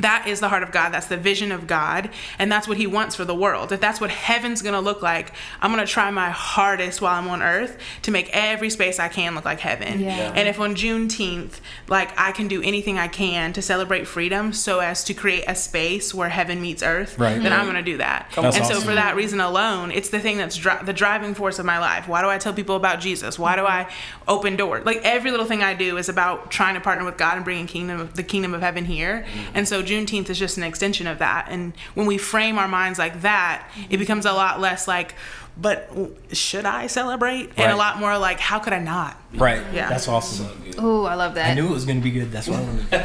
[0.00, 0.90] that is the heart of God.
[0.90, 2.10] That's the vision of God.
[2.38, 3.72] And that's what He wants for the world.
[3.72, 7.14] If that's what heaven's going to look like, I'm going to try my hardest while
[7.16, 10.00] I'm on earth to make every space I can look like heaven.
[10.00, 10.16] Yeah.
[10.16, 10.32] Yeah.
[10.36, 14.78] And if on Juneteenth, like I can do anything I can to celebrate freedom so
[14.78, 17.42] as to create a space where heaven meets earth, Right.
[17.42, 18.30] then I'm going to do that.
[18.36, 21.58] That's and so for that reason alone, it's the thing that's dri- the driving force
[21.58, 22.06] of my life.
[22.08, 23.38] Why do I tell people about Jesus?
[23.38, 23.88] Why do I
[24.28, 24.86] open doors?
[24.86, 27.66] Like every little thing I do is about trying to partner with God and bringing
[27.66, 29.26] kingdom of the kingdom of heaven here.
[29.32, 29.44] Mm.
[29.54, 31.46] And so Juneteenth is just an extension of that.
[31.48, 33.98] And when we frame our minds like that, it mm-hmm.
[33.98, 35.14] becomes a lot less like,
[35.56, 35.90] but
[36.32, 37.50] should I celebrate?
[37.56, 39.20] And a lot more like, how could I not?
[39.34, 39.62] Right.
[39.72, 39.88] Yeah.
[39.88, 40.48] That's awesome.
[40.78, 41.50] Ooh, I love that.
[41.50, 42.32] I knew it was gonna be good.
[42.32, 43.00] That's why I wanted to no,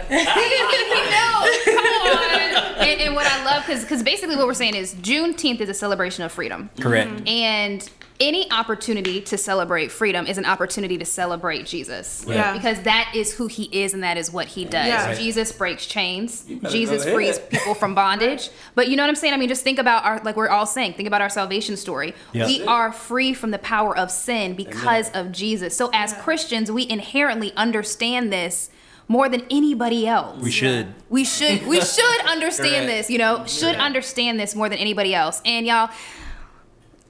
[1.65, 2.87] come on.
[2.87, 5.73] And, and what I love, because because basically what we're saying is Juneteenth is a
[5.73, 6.69] celebration of freedom.
[6.79, 7.27] Correct.
[7.27, 12.25] And any opportunity to celebrate freedom is an opportunity to celebrate Jesus.
[12.27, 12.53] Yeah.
[12.53, 14.87] Because that is who he is and that is what he does.
[14.87, 15.07] Yeah.
[15.07, 15.17] Right.
[15.17, 16.45] Jesus breaks chains.
[16.69, 18.49] Jesus frees people from bondage.
[18.73, 19.33] But you know what I'm saying?
[19.33, 22.13] I mean, just think about our, like we're all saying, think about our salvation story.
[22.31, 22.47] Yeah.
[22.47, 25.75] We are free from the power of sin because of Jesus.
[25.75, 28.69] So as Christians, we inherently understand this
[29.07, 30.41] more than anybody else.
[30.41, 30.93] We should.
[31.09, 32.87] We should we should understand Correct.
[32.87, 35.41] this, you know, should understand this more than anybody else.
[35.45, 35.89] And y'all,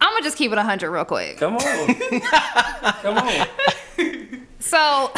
[0.01, 1.37] I'm gonna just keep it 100 real quick.
[1.37, 1.95] Come on.
[3.01, 3.47] Come on.
[4.59, 5.11] So,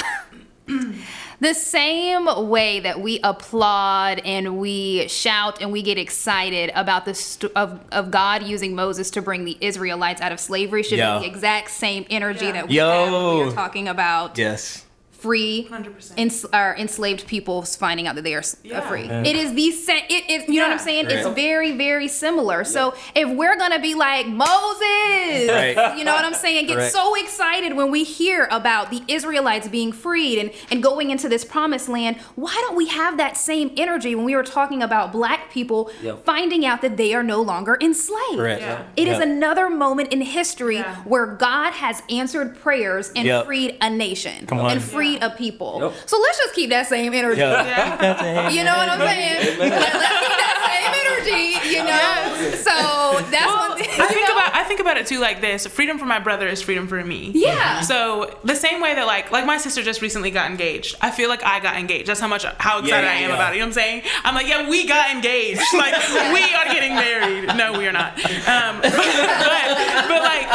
[1.40, 7.14] the same way that we applaud and we shout and we get excited about the
[7.14, 11.20] st- of, of God using Moses to bring the Israelites out of slavery should Yeah.
[11.20, 12.52] be the exact same energy Yeah.
[12.54, 12.90] that we Yo.
[12.90, 14.84] have when we are talking about Yes.
[15.20, 16.14] Free 100%.
[16.18, 18.82] ens- or enslaved people finding out that they are s- uh, Yeah.
[18.82, 19.04] free.
[19.04, 20.04] It is the same.
[20.10, 20.84] It, it, you know what I'm Yeah.
[20.84, 21.06] saying?
[21.10, 22.64] It's very, very similar.
[22.64, 25.76] So if we're gonna be like Moses, Right.
[25.98, 26.68] you know what I'm saying?
[26.68, 26.94] Get Correct.
[26.94, 31.44] so excited when we hear about the Israelites being freed and, and going into this
[31.46, 32.18] promised land.
[32.36, 36.26] Why don't we have that same energy when we were talking about black people Yep.
[36.26, 38.38] finding out that they are no longer enslaved?
[38.38, 38.62] Correct.
[38.62, 38.84] Yeah.
[38.96, 39.24] It is Yeah.
[39.24, 40.96] another moment in history Yeah.
[41.06, 43.46] where God has answered prayers and Yep.
[43.46, 44.72] freed a nation Come on.
[44.72, 45.80] and freed a people.
[45.82, 45.94] Yep.
[46.06, 47.40] So let's just keep that same energy.
[47.40, 48.50] Yeah.
[48.50, 49.58] You know what I'm saying?
[49.60, 50.94] Like, let's keep that same
[51.32, 52.56] energy, you know?
[52.58, 53.90] So that's Well, one thing.
[54.00, 54.36] I think know?
[54.36, 55.66] about I think about it too like this.
[55.68, 57.32] Freedom for my brother is freedom for me.
[57.34, 57.82] Yeah.
[57.82, 60.96] So the same way that like like my sister just recently got engaged.
[61.02, 62.08] I feel like I got engaged.
[62.10, 63.36] That's how much how excited Yeah, I am yeah.
[63.36, 63.58] about it.
[63.58, 64.04] You know what I'm saying?
[64.24, 65.62] I'm like, yeah, we got engaged.
[65.74, 65.94] Like
[66.34, 67.48] we are getting married.
[67.58, 68.14] No, we are not.
[68.48, 70.48] Um, but, but, but, like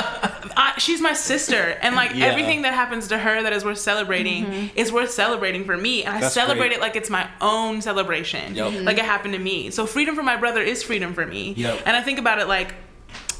[0.56, 2.26] I, she's my sister, and like Yeah.
[2.26, 4.78] everything that happens to her that is worth celebrating Mm-hmm.
[4.78, 6.78] is worth celebrating for me, and I That's celebrate great.
[6.78, 8.54] it like it's my own celebration.
[8.54, 8.72] Yep.
[8.72, 8.84] Mhm.
[8.84, 9.08] Like it mm-hmm.
[9.08, 9.70] happened to me.
[9.70, 11.54] So freedom for my brother is freedom for me.
[11.56, 11.82] Yep.
[11.86, 12.74] And I think about it like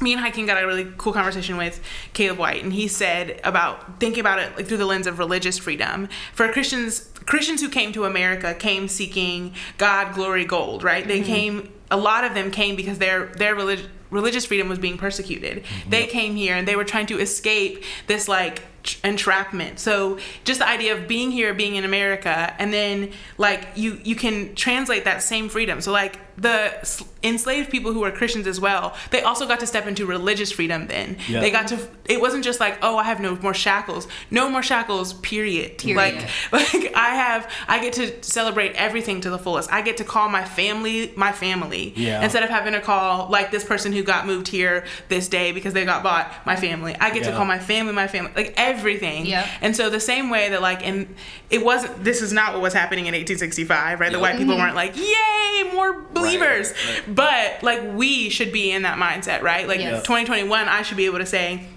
[0.01, 1.81] me and Hakeem got a really cool conversation with
[2.13, 5.57] Caleb White, and he said about thinking about it like through the lens of religious
[5.57, 6.09] freedom.
[6.33, 10.83] For Christians, Christians who came to America came seeking God, glory, gold.
[10.83, 11.07] Right?
[11.07, 11.27] They mm-hmm.
[11.27, 11.73] came.
[11.91, 15.63] A lot of them came because their their religion religious freedom was being persecuted.
[15.89, 18.67] They came here and they were trying to escape this like tr-
[19.03, 19.79] entrapment.
[19.79, 24.15] So just the idea of being here, being in America, and then like you you
[24.15, 25.81] can translate that same freedom.
[25.81, 29.87] So like the enslaved people who were Christians as well, they also got to step
[29.87, 30.87] into religious freedom.
[30.87, 31.39] Then Yeah.
[31.39, 31.77] they got to.
[32.05, 35.13] It wasn't just like oh I have no more shackles, no more shackles.
[35.13, 35.77] Period.
[35.77, 35.97] Period.
[35.97, 39.71] Like like I have I get to celebrate everything to the fullest.
[39.71, 42.23] I get to call my family my family Yeah.
[42.23, 45.73] instead of having to call like this person who got moved here this day because
[45.73, 46.95] they got bought my family.
[46.99, 49.25] I get to call my family my family like everything.
[49.27, 49.47] Yep.
[49.61, 51.15] And so the same way that like and
[51.49, 54.07] it wasn't this is not what was happening in 1865, right?
[54.11, 54.21] The Yep.
[54.21, 54.63] white people mm-hmm.
[54.63, 55.93] weren't like, "Yay, more
[56.23, 57.15] believers." right.
[57.15, 59.67] But like we should be in that mindset, right?
[59.67, 60.03] Like Yes.
[60.03, 61.67] 2021 I should be able to say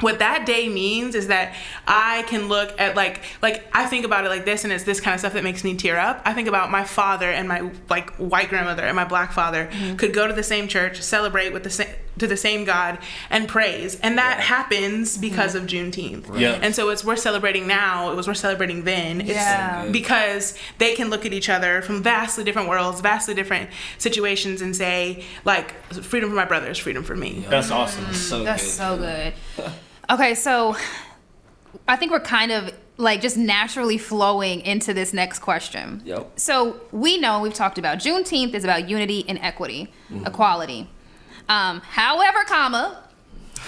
[0.00, 1.54] what that day means is that
[1.86, 5.00] I can look at like like I think about it like this and it's this
[5.00, 6.20] kind of stuff that makes me tear up.
[6.24, 9.96] I think about my father and my like white grandmother and my black father mm-hmm.
[9.96, 12.98] could go to the same church, celebrate with the same to the same God
[13.30, 13.98] and praise.
[14.00, 15.20] And that happens mm-hmm.
[15.20, 16.38] because of Juneteenth.
[16.38, 16.58] Yeah.
[16.62, 19.20] And so it's we're celebrating now, it was we're celebrating then.
[19.20, 19.88] It's Yeah.
[19.90, 24.74] because they can look at each other from vastly different worlds, vastly different situations and
[24.74, 27.44] say, like, freedom for my brother is freedom for me.
[27.48, 28.12] That's awesome.
[28.14, 28.46] So good.
[28.46, 28.70] That's good.
[28.70, 29.34] so good.
[30.10, 30.76] Okay, so
[31.88, 36.02] I think we're kind of like just naturally flowing into this next question.
[36.04, 36.38] Yep.
[36.38, 40.26] So we know we've talked about Juneteenth is about unity and equity, mm-hmm.
[40.26, 40.88] equality.
[41.48, 43.02] Um, however, comma,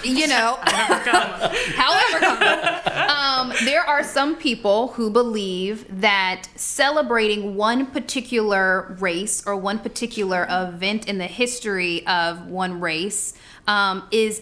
[0.03, 8.95] you know, however, comma, um, there are some people who believe that celebrating one particular
[8.99, 13.33] race or one particular event in the history of one race
[13.67, 14.41] um, is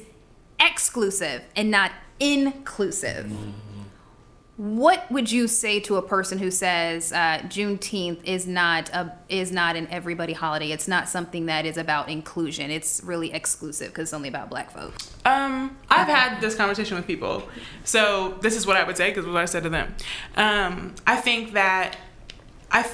[0.60, 3.32] exclusive and not inclusive.
[4.58, 9.52] What would you say to a person who says uh, Juneteenth is not a is
[9.52, 10.72] not an everybody holiday?
[10.72, 12.72] It's not something that is about inclusion.
[12.72, 15.14] It's really exclusive because it's only about Black folks.
[15.26, 17.44] Um, I've had this conversation with people,
[17.84, 19.94] so this is what I would say because what I said to them.
[20.38, 21.98] Um, I think that
[22.72, 22.90] I,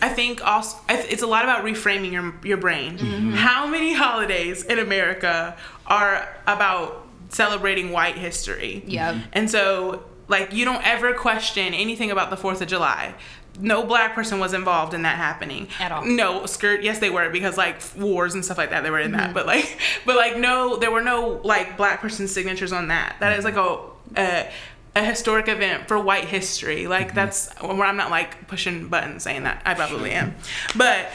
[0.00, 2.96] I think also it's a lot about reframing your your brain.
[3.34, 8.82] How many holidays in America are about celebrating white history?
[8.86, 9.20] Yeah.
[9.34, 13.14] and so like you don't ever question anything about the Fourth of July.
[13.58, 16.04] No black person was involved in that happening At all.
[16.04, 16.82] No skirt.
[16.82, 18.82] Yes, they were because like wars and stuff like that.
[18.82, 19.32] They were in that, mm-hmm.
[19.34, 23.16] but like, but like no, there were no like black person signatures on that.
[23.20, 23.78] That is like a
[24.16, 24.50] a,
[24.94, 26.86] a historic event for white history.
[26.86, 27.16] Like mm-hmm.
[27.16, 29.62] that's where I'm not like pushing buttons saying that.
[29.64, 30.34] I probably am,
[30.76, 31.08] but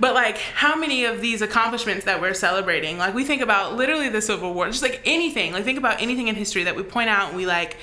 [0.00, 2.98] but like how many of these accomplishments that we're celebrating?
[2.98, 5.52] Like we think about literally the Civil War, just like anything.
[5.52, 7.76] Like think about anything in history that we point out and we like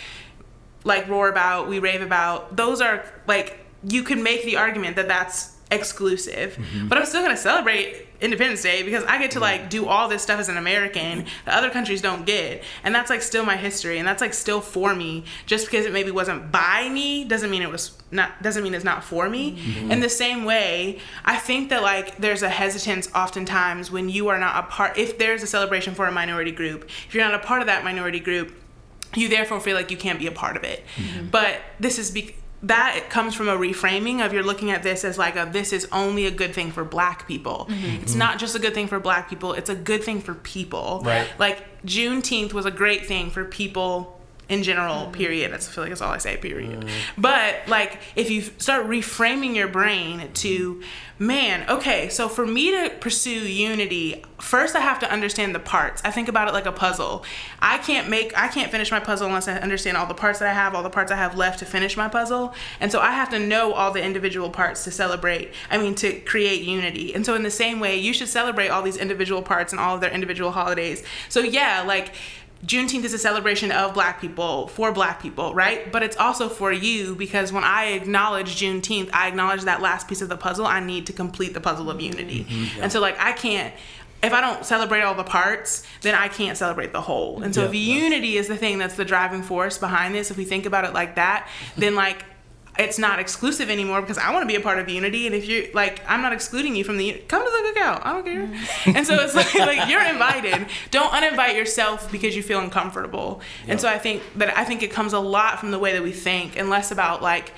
[0.84, 2.56] like roar about, we rave about.
[2.56, 6.88] Those are like you can make the argument that that's exclusive, mm-hmm.
[6.90, 10.22] but I'm still gonna celebrate Independence Day because I get to like do all this
[10.22, 13.98] stuff as an American that other countries don't get, and that's like still my history,
[13.98, 15.24] and that's like still for me.
[15.46, 18.86] Just because it maybe wasn't by me doesn't mean it was not doesn't mean it's
[18.86, 19.58] not for me.
[19.58, 19.92] Mm-hmm.
[19.92, 24.38] In the same way, I think that like there's a hesitance oftentimes when you are
[24.38, 24.98] not a part.
[24.98, 27.84] If there's a celebration for a minority group, if you're not a part of that
[27.84, 28.54] minority group
[29.16, 30.84] you therefore feel like you can't be a part of it.
[30.96, 31.28] Mm-hmm.
[31.28, 35.18] But this is be- that comes from a reframing of you're looking at this as
[35.18, 37.68] like a this is only a good thing for black people.
[37.70, 38.04] Mm-hmm.
[38.04, 41.02] It's not just a good thing for black people, it's a good thing for people.
[41.04, 41.28] Right.
[41.40, 44.21] Like Juneteenth was a great thing for people
[44.52, 45.14] in general, mm-hmm.
[45.14, 45.52] period.
[45.52, 46.82] That's I feel like that's all I say, period.
[46.82, 47.22] Mm-hmm.
[47.22, 50.84] But like if you start reframing your brain to
[51.18, 56.02] man, okay, so for me to pursue unity, first I have to understand the parts.
[56.04, 57.24] I think about it like a puzzle.
[57.62, 60.50] I can't make I can't finish my puzzle unless I understand all the parts that
[60.50, 62.54] I have, all the parts I have left to finish my puzzle.
[62.82, 65.54] And so I have to know all the individual parts to celebrate.
[65.70, 67.16] I mean to create unity.
[67.16, 69.96] And so in the same way, you should celebrate all these individual parts and all
[69.96, 71.04] of their individual holidays.
[71.30, 72.14] So yeah, like
[72.66, 75.92] Juneteenth is a celebration of black people for black people, right?
[75.92, 80.22] But it's also for you because when I acknowledge Juneteenth, I acknowledge that last piece
[80.22, 82.44] of the puzzle I need to complete the puzzle of unity.
[82.46, 82.84] Mm-hmm.
[82.84, 83.74] And so, like, I can't,
[84.22, 87.42] if I don't celebrate all the parts, then I can't celebrate the whole.
[87.42, 87.96] And so, if Yeah.
[87.96, 90.94] unity is the thing that's the driving force behind this, if we think about it
[90.94, 91.48] like that,
[91.78, 92.24] then, like,
[92.82, 95.26] it's not exclusive anymore because I want to be a part of unity.
[95.26, 98.02] And if you're like, I'm not excluding you from the come to the cookout.
[98.06, 98.48] I don't care.
[98.48, 98.98] Mm-hmm.
[98.98, 100.68] And so it's like, like you're invited.
[100.90, 103.42] Don't uninvite yourself because you feel uncomfortable.
[103.68, 106.04] And so I think that I think it comes a lot from the way that
[106.04, 107.54] we think and less about like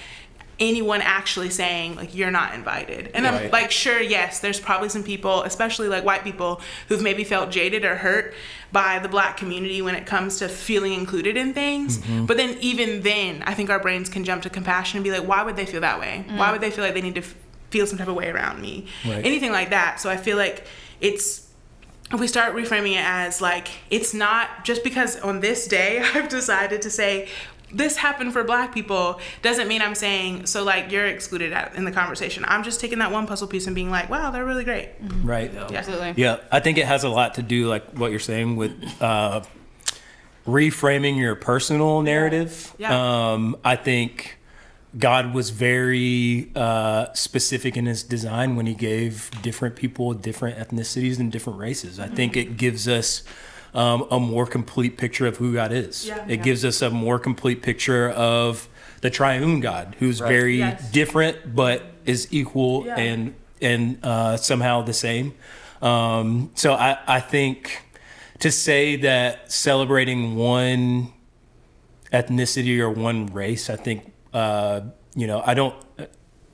[0.59, 3.09] anyone actually saying like you're not invited.
[3.13, 7.23] And I'm like sure yes, there's probably some people, especially like white people who've maybe
[7.23, 8.33] felt jaded or hurt
[8.71, 11.99] by the black community when it comes to feeling included in things.
[11.99, 12.25] Mm-hmm.
[12.25, 15.27] But then even then, I think our brains can jump to compassion and be like
[15.27, 16.25] why would they feel that way?
[16.35, 17.35] Why would they feel like they need to f-
[17.69, 18.87] feel some type of way around me?
[19.05, 19.25] Right.
[19.25, 19.99] Anything like that.
[19.99, 20.65] So I feel like
[21.01, 21.43] it's
[22.11, 26.29] if we start reframing it as like it's not just because on this day I've
[26.29, 27.29] decided to say
[27.73, 31.85] this happened for black people doesn't mean I'm saying so like you're excluded out in
[31.85, 32.45] the conversation.
[32.47, 34.89] I'm just taking that one puzzle piece and being like, wow, they're really great.
[35.23, 35.53] Right.
[35.53, 35.67] Yeah.
[35.71, 36.13] Absolutely.
[36.17, 39.41] Yeah, I think it has a lot to do, like what you're saying, with uh,
[40.45, 42.73] reframing your personal narrative.
[42.77, 43.31] Yeah.
[43.31, 44.37] Um, I think
[44.97, 51.19] God was very uh, specific in his design when he gave different people different ethnicities
[51.19, 51.99] and different races.
[51.99, 53.23] I think it gives us
[53.73, 56.07] um, a more complete picture of who God is.
[56.07, 56.35] Yeah, it yeah.
[56.37, 58.67] gives us a more complete picture of
[59.01, 60.29] the triune God, who's Right.
[60.29, 60.91] very Yes.
[60.91, 62.99] different but is equal Yeah.
[62.99, 65.33] and and uh, somehow the same.
[65.81, 67.81] Um, so I, I think
[68.39, 71.13] to say that celebrating one
[72.11, 74.81] ethnicity or one race, I think uh,
[75.15, 75.75] you know I don't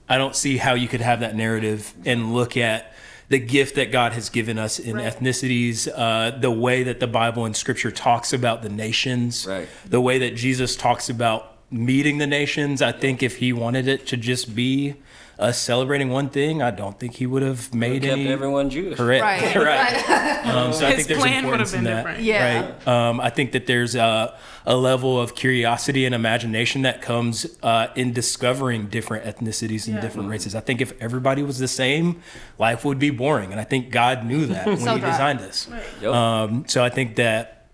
[0.07, 2.93] I don't see how you could have that narrative and look at
[3.29, 5.05] the gift that God has given us in Right.
[5.05, 9.67] ethnicities, uh, the way that the Bible and Scripture talks about the nations, Right.
[9.87, 12.81] the way that Jesus talks about meeting the nations.
[12.81, 14.95] I think if he wanted it to just be
[15.39, 18.27] us celebrating one thing, I don't think he would have made kept any.
[18.27, 18.97] everyone Jewish.
[18.97, 19.23] Correct.
[19.23, 19.55] Right.
[19.55, 20.35] right.
[20.49, 21.95] Um, so I think there's plan would have importance in that.
[21.97, 22.23] different.
[22.23, 22.71] Yeah.
[22.85, 22.87] Right.
[22.87, 27.87] Um, I think that there's a, a level of curiosity and imagination that comes uh,
[27.95, 30.01] in discovering different ethnicities and Yeah.
[30.01, 30.55] different races.
[30.55, 32.21] I think if everybody was the same,
[32.57, 35.69] life would be boring, and I think God knew that when So He designed us.
[36.01, 36.13] Yep.
[36.13, 37.67] Um, so I think that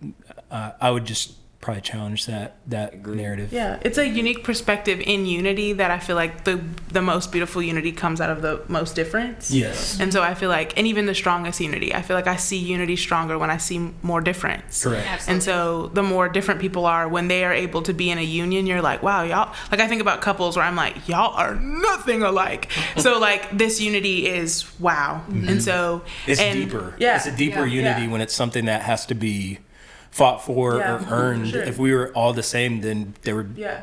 [0.51, 1.33] uh, I would just
[1.65, 3.51] probably challenge that that narrative.
[3.51, 7.61] Yeah, it's a unique perspective in unity that I feel like the the most beautiful
[7.61, 9.49] unity comes out of the most difference.
[9.49, 9.99] Yes.
[9.99, 12.57] And so I feel like, and even the strongest unity, I feel like I see
[12.57, 14.83] unity stronger when I see more difference.
[14.83, 15.07] Correct.
[15.07, 15.33] Absolutely.
[15.33, 18.23] And so the more different people are, when they are able to be in a
[18.23, 19.51] union, you're like, wow, y'all.
[19.71, 22.71] Like I think about couples where I'm like, y'all are nothing alike.
[22.97, 25.23] so like this unity is wow.
[25.29, 25.59] And mm-hmm.
[25.59, 26.93] so It's and- deeper.
[26.99, 28.11] Yeah, It's a deeper yeah, unity yeah.
[28.11, 29.57] when it's something that has to be
[30.15, 31.49] fought for Yeah, or earned.
[31.49, 31.61] sure.
[31.63, 33.81] If we were all the same, then there would Yeah.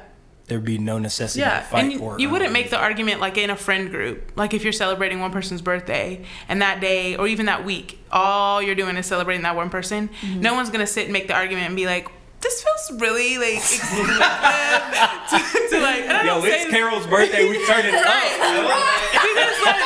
[0.48, 3.20] there would be no necessity Yeah, to fight and you, you wouldn't make the argument
[3.20, 7.16] like in a friend group, like if you're celebrating one person's birthday and that day
[7.16, 10.08] or even that week, all you're doing is celebrating that one person.
[10.08, 10.40] Mm-hmm.
[10.40, 12.08] No one's gonna sit and make the argument and be like,
[12.40, 14.06] "This feels really like exclusive
[15.30, 15.36] to,
[15.70, 17.48] to like." I Yo, don't say it's Carol's birthday.
[17.48, 18.02] We turned it up.
[18.02, 19.80] because like,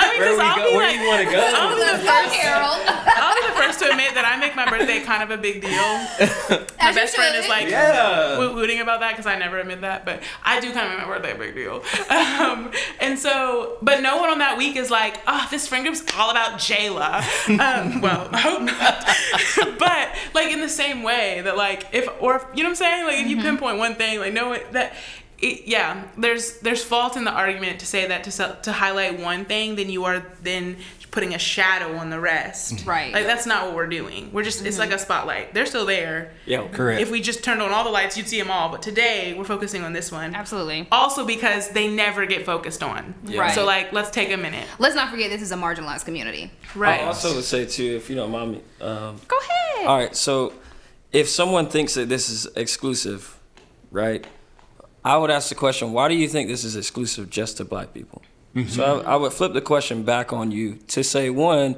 [0.00, 0.70] I mean, Where because we I'll go?
[0.70, 1.40] be Where like, do you want to go?
[1.40, 2.34] I'll be the Go, first.
[2.34, 2.74] Carol.
[3.22, 5.60] I'll be the first to admit that I make my birthday kind of a big
[5.60, 5.70] deal.
[6.80, 8.38] My best friend is like Yeah.
[8.38, 11.06] woot wooting about that because I never admit that, but I do kind of make
[11.06, 11.82] my birthday a big deal.
[12.10, 16.02] Um, and so, but no one on that week is like, oh, this friend group's
[16.16, 17.20] all about Jayla.
[17.50, 19.78] Um, well, I hope not.
[19.78, 22.76] but like in the same way that like if or if, you know what I'm
[22.76, 24.94] saying, like if you pinpoint one thing, like no that.
[25.42, 29.18] It, yeah, there's there's fault in the argument to say that to sell, to highlight
[29.18, 30.76] one thing, then you are then
[31.10, 32.86] putting a shadow on the rest.
[32.86, 33.12] Right.
[33.12, 34.30] Like that's not what we're doing.
[34.32, 35.54] We're just it's like a spotlight.
[35.54, 36.32] They're still there.
[36.46, 36.68] Yeah.
[36.68, 37.00] Correct.
[37.00, 38.68] If we just turned on all the lights, you'd see them all.
[38.68, 40.34] But today, we're focusing on this one.
[40.34, 40.86] Absolutely.
[40.92, 43.14] Also, because they never get focused on.
[43.24, 43.52] Right.
[43.52, 44.66] So, like, let's take a minute.
[44.78, 46.50] Let's not forget this is a marginalized community.
[46.74, 47.00] Right.
[47.00, 48.60] I also would say too, if you don't mind me.
[48.80, 49.86] Um, Go ahead.
[49.86, 50.52] all right, so
[51.12, 53.38] if someone thinks that this is exclusive,
[53.90, 54.26] right?
[55.04, 57.94] I would ask the question, why do you think this is exclusive just to black
[57.94, 58.22] people?
[58.54, 58.68] Mm-hmm.
[58.68, 61.76] So I, I would flip the question back on you to say, one,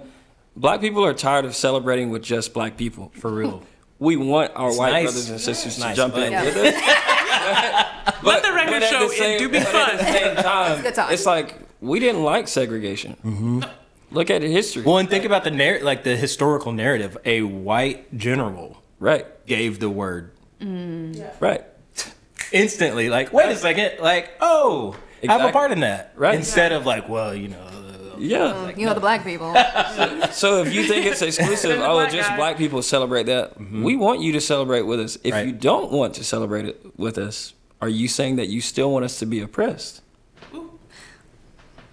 [0.56, 3.12] black people are tired of celebrating with just black people.
[3.18, 3.62] For real.
[3.98, 5.02] We want our It's white nice.
[5.04, 6.44] brothers and sisters to Nice, jump but- in Yeah.
[6.44, 8.24] with us.
[8.24, 9.90] Let the record at show the it do be but fun.
[9.90, 11.12] At the same time, good time.
[11.12, 13.16] it's like we didn't like segregation.
[13.24, 13.60] Mm-hmm.
[14.10, 14.82] Look at the history.
[14.82, 17.16] Well, and think about the narr- like the historical narrative.
[17.24, 21.24] A white general Right, gave the word mm.
[21.40, 21.64] right.
[22.52, 23.08] instantly.
[23.08, 24.00] Like, wait a second.
[24.00, 24.96] Like, oh,
[25.28, 26.12] have a part in that.
[26.16, 26.34] Right.
[26.34, 27.58] Instead of like, well, you know.
[27.58, 28.70] Uh, yeah.
[28.76, 29.54] You know the black people.
[30.32, 32.36] So if you think it's exclusive, The oh, black just guy.
[32.36, 33.58] black people celebrate that.
[33.58, 33.82] Mm-hmm.
[33.82, 35.18] We want you to celebrate with us.
[35.24, 35.46] If Right.
[35.46, 39.04] you don't want to celebrate it with us, are you saying that you still want
[39.04, 40.00] us to be oppressed?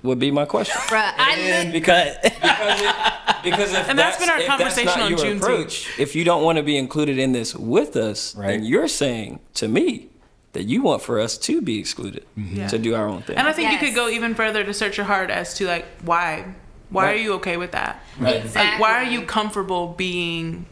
[0.01, 0.77] Would be my question.
[0.87, 2.15] Bruh, I li- Because
[3.43, 5.37] Because if And that's been our conversation that's not on your Juneteenth.
[5.41, 8.47] approach, if you don't want to be included in this with us, Right.
[8.47, 10.07] then you're saying to me
[10.53, 12.57] that you want for us to be excluded mm-hmm.
[12.57, 12.67] Yeah.
[12.67, 13.37] to do our own thing.
[13.37, 15.85] And I think you could go even further to search your heart as to, like,
[16.03, 16.55] why?
[16.89, 17.15] Why Right.
[17.15, 18.01] are you okay with that?
[18.19, 18.61] exactly.
[18.61, 20.65] Like, why are you comfortable being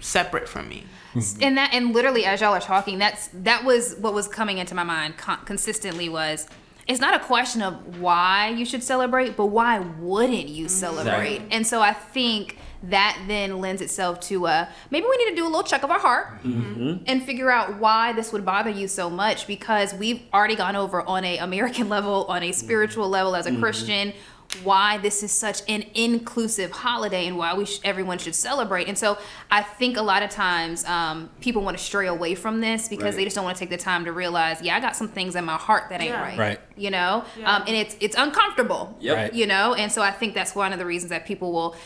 [0.00, 0.84] separate from me?
[1.14, 1.42] Mm-hmm.
[1.42, 4.76] and that and literally as y'all are talking that's that was what was coming into
[4.76, 6.46] my mind con- consistently was
[6.86, 10.68] it's not a question of why you should celebrate but why wouldn't you mm-hmm.
[10.68, 15.36] celebrate and so i think that then lends itself to uh maybe we need to
[15.36, 18.88] do a little check of our heart and figure out why this would bother you
[18.88, 23.36] so much because we've already gone over on a american level on a spiritual level
[23.36, 24.12] as a christian
[24.64, 28.88] why this is such an inclusive holiday and why we sh- everyone should celebrate.
[28.88, 29.16] And so
[29.48, 33.04] I think a lot of times um, people want to stray away from this because
[33.04, 33.16] Right.
[33.18, 35.36] they just don't want to take the time to realize, yeah, I got some things
[35.36, 36.20] in my heart that ain't Yeah.
[36.20, 36.36] right.
[36.38, 36.60] Right.
[36.76, 37.54] You know, Yeah.
[37.58, 38.96] um, and it's it's uncomfortable.
[38.98, 39.16] Yep.
[39.16, 39.32] Right.
[39.32, 41.76] You know, and so I think that's one of the reasons that people will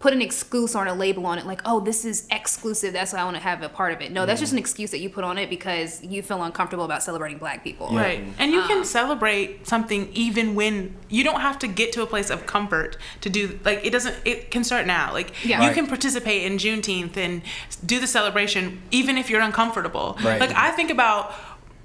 [0.00, 3.18] put an excuse or a label on it like oh this is exclusive that's why
[3.20, 5.10] i want to have a part of it no that's just an excuse that you
[5.10, 8.24] put on it because you feel uncomfortable about celebrating black people Right.
[8.38, 12.06] And you Um, can celebrate something even when you don't have to get to a
[12.06, 15.12] place of comfort to do like it doesn't it can start now.
[15.12, 15.60] Like Yeah.
[15.60, 15.74] you Right.
[15.74, 17.42] can participate in Juneteenth and
[17.84, 20.16] do the celebration even if you're uncomfortable.
[20.24, 20.40] Right.
[20.40, 21.34] Like I think about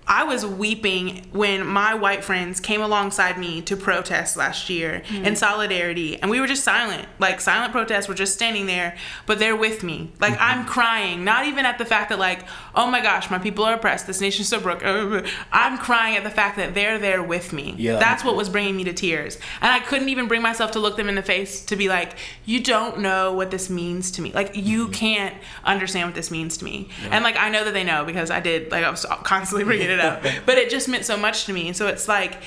[0.07, 5.33] I was weeping when my white friends came alongside me to protest last year in
[5.33, 5.37] mm.
[5.37, 8.07] solidarity, and we were just silent, like silent protests.
[8.07, 10.11] We're just standing there, but they're with me.
[10.19, 10.69] Like I'm mm-hmm.
[10.69, 14.05] crying, not even at the fact that like, oh my gosh, my people are oppressed.
[14.05, 14.83] This nation's so broke.
[15.51, 17.73] I'm crying at the fact that they're there with me.
[17.77, 17.97] Yeah.
[17.97, 20.97] That's what was bringing me to tears, and I couldn't even bring myself to look
[20.97, 24.31] them in the face to be like, you don't know what this means to me.
[24.33, 24.93] Like you mm-hmm.
[24.93, 26.89] can't understand what this means to me.
[27.09, 28.71] And like I know that they know because I did.
[28.71, 31.73] Like I was constantly bringing it up, but it just meant so much to me.
[31.73, 32.37] So it's like,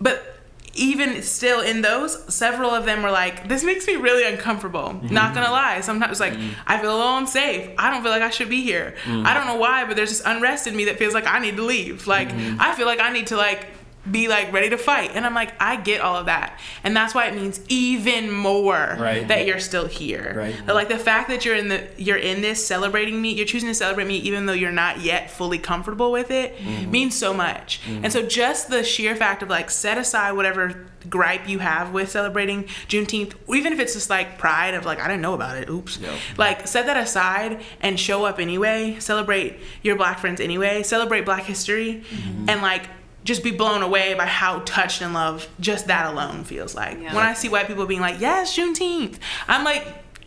[0.00, 0.28] but
[0.74, 5.12] even still in those, several of them were like, "This makes me really uncomfortable." Mm-hmm.
[5.12, 5.80] Not gonna lie.
[5.80, 6.52] Sometimes like mm-hmm.
[6.66, 7.70] I feel a little unsafe.
[7.78, 8.94] I don't feel like I should be here.
[9.04, 9.26] Mm-hmm.
[9.26, 11.56] I don't know why, but there's this unrest in me that feels like I need
[11.56, 12.06] to leave.
[12.06, 13.66] Like I feel like I need to like
[14.10, 15.12] be like ready to fight.
[15.14, 16.58] And i'm like i get all of that.
[16.82, 19.26] And that's why it means even more Right.
[19.28, 20.32] that you're still here.
[20.36, 20.66] Right.
[20.66, 23.74] Like the fact that you're in the you're in this celebrating me you're choosing to
[23.74, 26.90] celebrate me even though you're not yet fully comfortable with it mm-hmm.
[26.90, 27.80] means so much.
[27.84, 28.04] Mm-hmm.
[28.04, 32.08] And so just the sheer fact of like set aside whatever gripe you have with
[32.10, 35.68] celebrating juneteenth even if it's just like pride of like i didn't know about it.
[35.68, 35.98] Oops.
[36.36, 38.96] Like set that aside and show up anyway.
[38.98, 40.82] Celebrate your black friends anyway.
[40.82, 42.02] Celebrate black history.
[42.10, 42.48] Mm-hmm.
[42.48, 42.88] And like
[43.24, 47.00] just be blown away by how touched and loved just that alone feels like.
[47.00, 47.14] Yeah.
[47.14, 49.18] When I see white people being like, "Yes, Juneteenth,"
[49.48, 49.86] I'm like,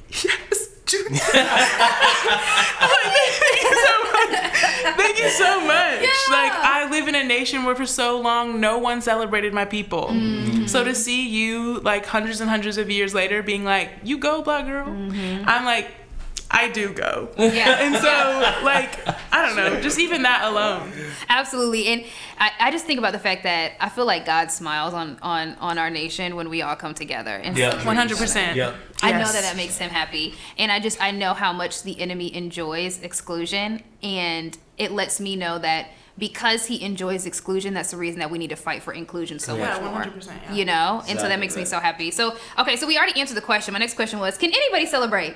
[0.09, 1.21] "Yes, Juneteenth."
[2.79, 4.95] I'm like, Thank you so much.
[4.97, 6.01] Thank you so much.
[6.01, 6.31] Yeah.
[6.31, 10.07] Like I live in a nation where for so long no one celebrated my people.
[10.07, 10.67] Mm-hmm.
[10.67, 14.41] So to see you like hundreds and hundreds of years later being like, "You go,
[14.41, 15.87] black girl," I'm like.
[16.51, 17.29] I do go.
[17.37, 17.79] Yeah.
[17.85, 18.99] And so, like,
[19.33, 20.91] I don't know, just even that alone.
[21.29, 22.05] Absolutely, and
[22.39, 25.55] I, I just think about the fact that I feel like God smiles on on
[25.55, 27.71] on our nation when we all come together and Yeah.
[27.83, 28.55] 100%.
[28.55, 28.73] Yeah.
[29.01, 31.99] I know that that makes him happy, and I just I know how much the
[31.99, 35.87] enemy enjoys exclusion, and it lets me know that
[36.17, 39.55] because he enjoys exclusion, that's the reason that we need to fight for inclusion so
[39.57, 40.01] Yeah, much more.
[40.01, 40.53] 100%, yeah.
[40.53, 42.09] You know, and so that makes me so happy.
[42.11, 43.73] So okay, so we already answered the question.
[43.73, 45.35] My next question was, can anybody celebrate?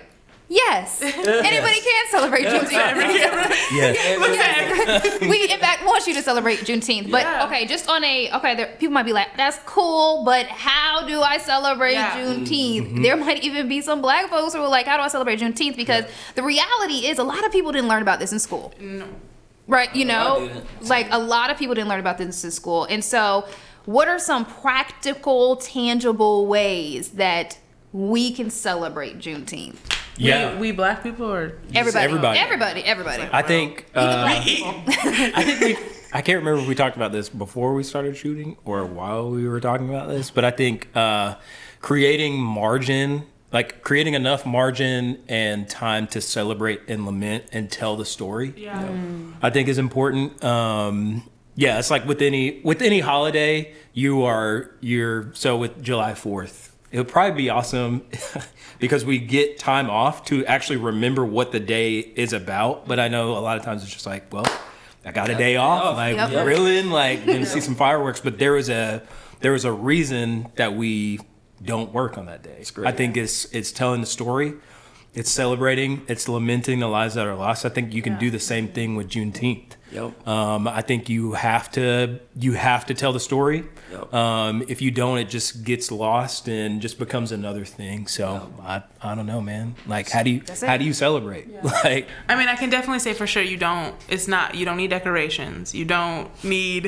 [0.52, 3.56] Yes, anybody can celebrate Juneteenth.
[3.72, 5.22] Yes.
[5.22, 7.12] we in fact want you to celebrate Juneteenth.
[7.12, 7.46] But Yeah.
[7.46, 11.22] okay, just on a okay, there, people might be like, "That's cool," but how do
[11.22, 12.18] I celebrate Yeah.
[12.18, 13.04] Juneteenth?
[13.04, 15.76] There might even be some black folks who are like, "How do I celebrate Juneteenth?"
[15.78, 18.74] Because the reality is, a lot of people didn't learn about this in school.
[18.80, 19.06] No.
[19.68, 20.90] Right, you I know, didn't.
[20.90, 22.86] like a lot of people didn't learn about this in school.
[22.86, 23.48] And so,
[23.86, 27.60] what are some practical, tangible ways that
[27.94, 29.78] we can celebrate Juneteenth?
[30.20, 30.54] Yeah.
[30.56, 32.40] We, we black people or Everybody, everybody.
[32.40, 33.30] everybody, everybody.
[33.32, 33.86] I think.
[33.96, 34.24] Uh.
[34.28, 35.86] I think we.
[36.12, 39.48] I can't remember if we talked about this before we started shooting or while we
[39.48, 41.36] were talking about this, but I think uh,
[41.82, 48.06] creating margin, like creating enough margin and time to celebrate and lament and tell the
[48.06, 48.54] story.
[48.58, 48.90] yeah.
[49.42, 50.44] I think is important.
[50.44, 56.16] Um, yeah, it's like with any with any holiday, you are you're so with July
[56.16, 58.04] Fourth, it would probably be awesome
[58.80, 62.88] because we get time off to actually remember what the day is about.
[62.88, 64.46] But I know a lot of times it's just like, well,
[65.06, 66.44] I got a day off, like Yep.
[66.44, 68.20] grilling, like gonna see some fireworks.
[68.22, 69.04] But there was a
[69.42, 71.20] there was a reason that we
[71.64, 72.64] don't work on that day.
[72.74, 72.88] great.
[72.88, 74.54] I think it's it's telling the story.
[75.14, 76.04] It's celebrating.
[76.08, 77.66] It's lamenting the lives that are lost.
[77.66, 79.72] I think you can do the same thing with Juneteenth.
[79.92, 80.28] Yep.
[80.28, 83.64] Um, I think you have to you have to tell the story.
[83.92, 84.14] Yep.
[84.14, 88.08] Um, if you don't, it just gets lost and just becomes another thing.
[88.08, 89.76] So I, I don't know, man.
[89.88, 91.48] Like how do you how do you celebrate?
[91.84, 93.96] Like I mean, I can definitely say for sure you don't.
[94.10, 94.56] It's not.
[94.56, 95.74] You don't need decorations.
[95.74, 96.88] You don't need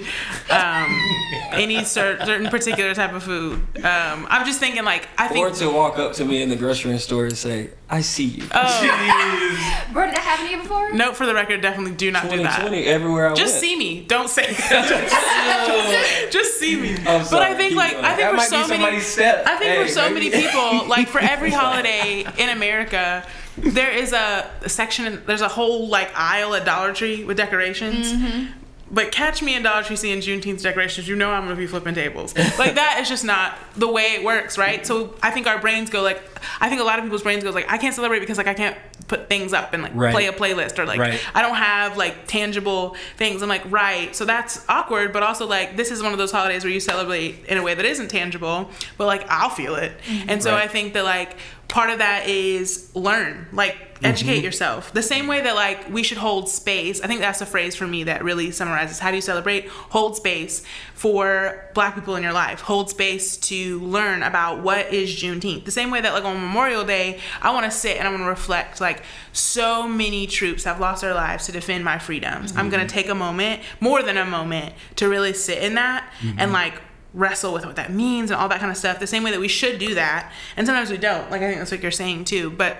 [0.49, 1.12] um,
[1.52, 3.60] any cer- certain particular type of food.
[3.78, 6.56] Um, I'm just thinking like I think Or to walk up to me in the
[6.56, 10.94] grocery store and say, "I see you." Oh Bro, did that happen to you before?
[10.94, 12.56] note for the record, definitely do not do that.
[12.62, 13.62] 2020, everywhere I Just went.
[13.62, 14.06] see me.
[14.08, 14.48] Don't say.
[14.54, 16.92] just, just see me.
[17.00, 18.06] I'm but sorry, I think keep like going.
[18.06, 18.82] I think That for might be so many.
[18.84, 19.46] somebody's step.
[19.46, 20.30] I think Hey, for so maybe.
[20.30, 23.26] many people, like for every holiday in America,
[23.58, 25.22] there is a, a section.
[25.26, 28.12] There's a whole like aisle at Dollar Tree with decorations.
[28.14, 28.52] Mm-hmm.
[28.94, 31.94] But catch me in Dollar Tree seeing Juneteenth decorations, you know I'm gonna be flipping
[31.96, 32.36] tables.
[32.60, 34.86] Like that is just not the way it works, right?
[34.86, 36.22] So I think our brains go like,
[36.60, 38.54] I think a lot of people's brains goes like, I can't celebrate because like I
[38.54, 38.78] can't
[39.08, 40.12] put things up and like Right.
[40.14, 41.20] play a playlist or like Right.
[41.34, 43.42] I don't have like tangible things.
[43.42, 44.14] I'm like, right.
[44.16, 47.46] So that's awkward, but also like this is one of those holidays where you celebrate
[47.46, 49.94] in a way that isn't tangible, but like I'll feel it.
[50.28, 50.64] And so Right.
[50.66, 51.38] I think that like
[51.72, 54.05] part of that is learn, like mm-hmm.
[54.05, 54.91] educate yourself.
[54.93, 56.99] The same way that like we should hold space.
[56.99, 59.69] I think that's a phrase for me that really summarizes how do you celebrate?
[59.69, 60.63] Hold space
[60.93, 62.59] for black people in your life.
[62.59, 65.63] Hold space to learn about what is Juneteenth.
[65.63, 68.24] The same way that like on Memorial Day, I want to sit and I want
[68.24, 72.51] to reflect like so many troops have lost their lives to defend my freedoms.
[72.51, 72.97] I'm going to mm-hmm.
[72.97, 76.38] take a moment, more than a moment, to really sit in that mm-hmm.
[76.38, 76.82] and like
[77.14, 79.39] wrestle with what that means and all that kind of stuff the same way that
[79.39, 80.32] we should do that.
[80.55, 82.78] And sometimes we don't like i think that's what you're saying too but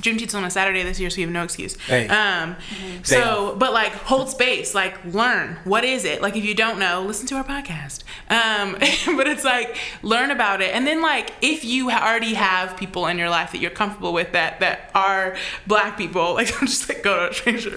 [0.00, 1.76] Juneteenth's on a Saturday this year, so you have no excuse.
[1.80, 2.08] Hey.
[2.08, 2.56] Um,
[3.02, 6.22] so, but like, hold space, like, learn what is it.
[6.22, 8.02] Like, if you don't know, listen to our podcast.
[8.30, 8.72] Um,
[9.16, 13.18] but it's like, learn about it, and then like, if you already have people in
[13.18, 15.36] your life that you're comfortable with that that are
[15.66, 17.76] black people, like, don't just like go to a stranger.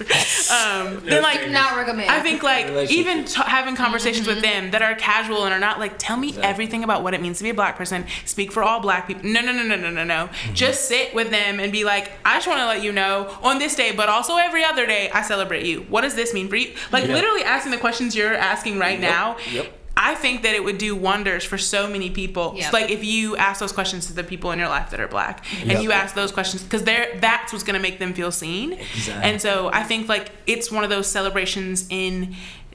[0.54, 2.10] Um, then like, Not recommend.
[2.10, 5.78] I think like even t- having conversations with them that are casual and are not
[5.78, 8.06] like tell me everything about what it means to be a black person.
[8.24, 9.28] Speak for all black people.
[9.28, 10.30] No, no, no, no, no, no, no.
[10.54, 13.58] Just sit with them and be like, I just want to let you know on
[13.58, 15.80] this day, but also every other day, I celebrate you.
[15.88, 16.74] What does this mean for you?
[16.92, 17.14] Like Yeah.
[17.14, 19.36] literally asking the questions you're asking right now.
[19.52, 19.80] Yep.
[19.96, 22.54] I think that it would do wonders for so many people.
[22.56, 22.72] Yep.
[22.72, 25.44] Like if you ask those questions to the people in your life that are black,
[25.64, 28.72] and you ask those questions because they're that's what's gonna make them feel seen.
[28.72, 29.30] Exactly.
[29.30, 32.34] And so I think like it's one of those celebrations in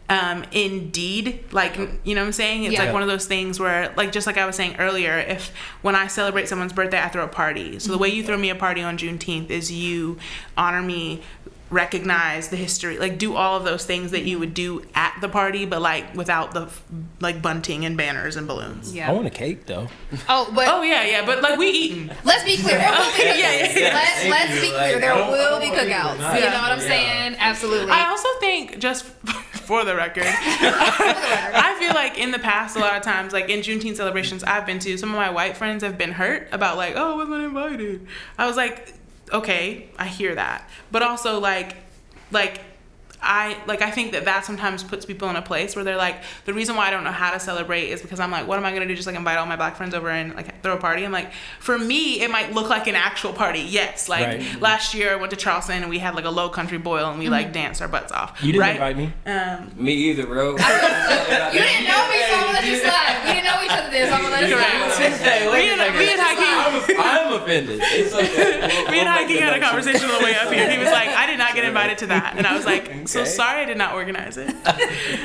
[0.09, 2.85] um indeed like you know what i'm saying it's Yeah.
[2.85, 5.53] like one of those things where like just like i was saying earlier if
[5.83, 8.49] when i celebrate someone's birthday i throw a party so the way you throw me
[8.49, 10.17] a party on juneteenth is you
[10.57, 11.21] honor me
[11.71, 15.29] recognize the history like do all of those things that you would do at the
[15.29, 16.67] party but like without the
[17.19, 19.87] like bunting and banners and balloons yeah I want a cake though.
[20.27, 22.79] Oh, but oh yeah yeah but like we eating let's be clear.
[22.79, 23.37] There will be cookouts.
[23.39, 23.93] Yeah, yeah, yeah.
[23.93, 24.99] Let's, let's be clear.
[24.99, 26.35] There will be cookouts.
[26.35, 27.35] You know what I'm saying?
[27.37, 27.91] Absolutely.
[27.91, 29.05] I also think, just
[29.73, 33.59] for the record, I feel like in the past, a lot of times, like in
[33.59, 36.95] Juneteenth celebrations I've been to, some of my white friends have been hurt about like,
[36.95, 38.07] oh, I wasn't invited.
[38.35, 38.95] I was like,
[39.31, 41.75] okay, I hear that, but also like,
[42.31, 42.61] like.
[43.21, 46.17] I like I think that that sometimes puts people in a place where they're like
[46.45, 48.65] the reason why I don't know how to celebrate is because I'm like what am
[48.65, 50.77] I gonna do just like invite all my black friends over and like throw a
[50.77, 54.61] party I'm like for me it might look like an actual party yes like Right.
[54.61, 57.19] last year I went to Charleston and we had like a low country boil and
[57.19, 58.73] we like danced our butts off You didn't right?
[58.75, 59.13] invite me.
[59.25, 60.51] Um, Me either, bro.
[60.51, 63.21] you didn't know me, so I'm gonna let you slide.
[63.25, 64.75] We didn't know each other then, so I'm gonna let you slide.
[65.19, 67.79] Hey, me and, me and Hakeem, I'm offended.
[67.81, 68.61] It's okay.
[68.91, 70.69] me and Hakeem had a conversation on the way up here.
[70.69, 72.35] He was like, I did not get invited to that.
[72.37, 74.53] And I was like, so sorry I did not organize it.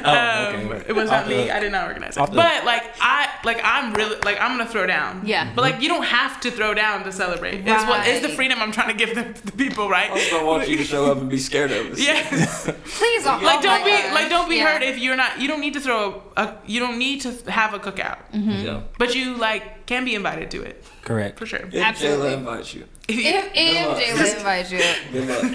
[0.07, 0.85] Oh, Um, okay.
[0.89, 1.51] it was not me.
[1.51, 2.21] I did not organize it.
[2.21, 5.23] The- But like I like I'm really like I'm gonna throw down.
[5.25, 5.51] Yeah.
[5.55, 7.67] But like you don't have to throw down to celebrate.
[7.67, 10.11] It's what is the freedom I'm trying to give the, the people, right?
[10.11, 11.99] I don't want you to show up and be scared of us.
[12.11, 12.65] Yes.
[12.99, 13.43] Please don't.
[13.43, 14.24] like oh don't be like don't be
[14.65, 14.73] Yeah.
[14.73, 17.75] hurt if you're not you don't need to throw a you don't need to have
[17.75, 18.19] a cookout.
[18.33, 18.51] Mm-hmm.
[18.67, 18.81] Yeah.
[18.99, 21.39] But you like can be invited to it Correct.
[21.39, 21.61] for sure.
[21.61, 22.29] If Absolutely.
[22.31, 22.85] Jayla invites you.
[23.09, 23.97] If, if luck.
[23.97, 24.81] Jayla invites you.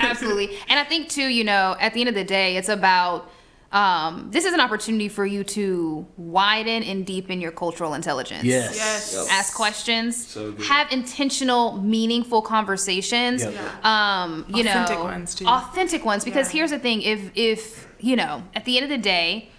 [0.02, 0.58] Absolutely.
[0.70, 3.30] And I think too, you know, at the end of the day, it's about
[3.72, 8.44] um, this is an opportunity for you to widen and deepen your cultural intelligence.
[8.44, 8.76] Yes.
[8.76, 9.14] Yes.
[9.16, 9.28] Yep.
[9.32, 10.26] Ask questions.
[10.26, 10.66] So good.
[10.66, 13.44] have intentional, meaningful conversations.
[13.44, 13.86] Yep.
[13.86, 15.46] Um, you Authentic know, ones, too.
[15.46, 16.26] authentic ones.
[16.26, 16.60] Because Yeah.
[16.60, 19.50] here's the thing: if if you know, at the end of the day,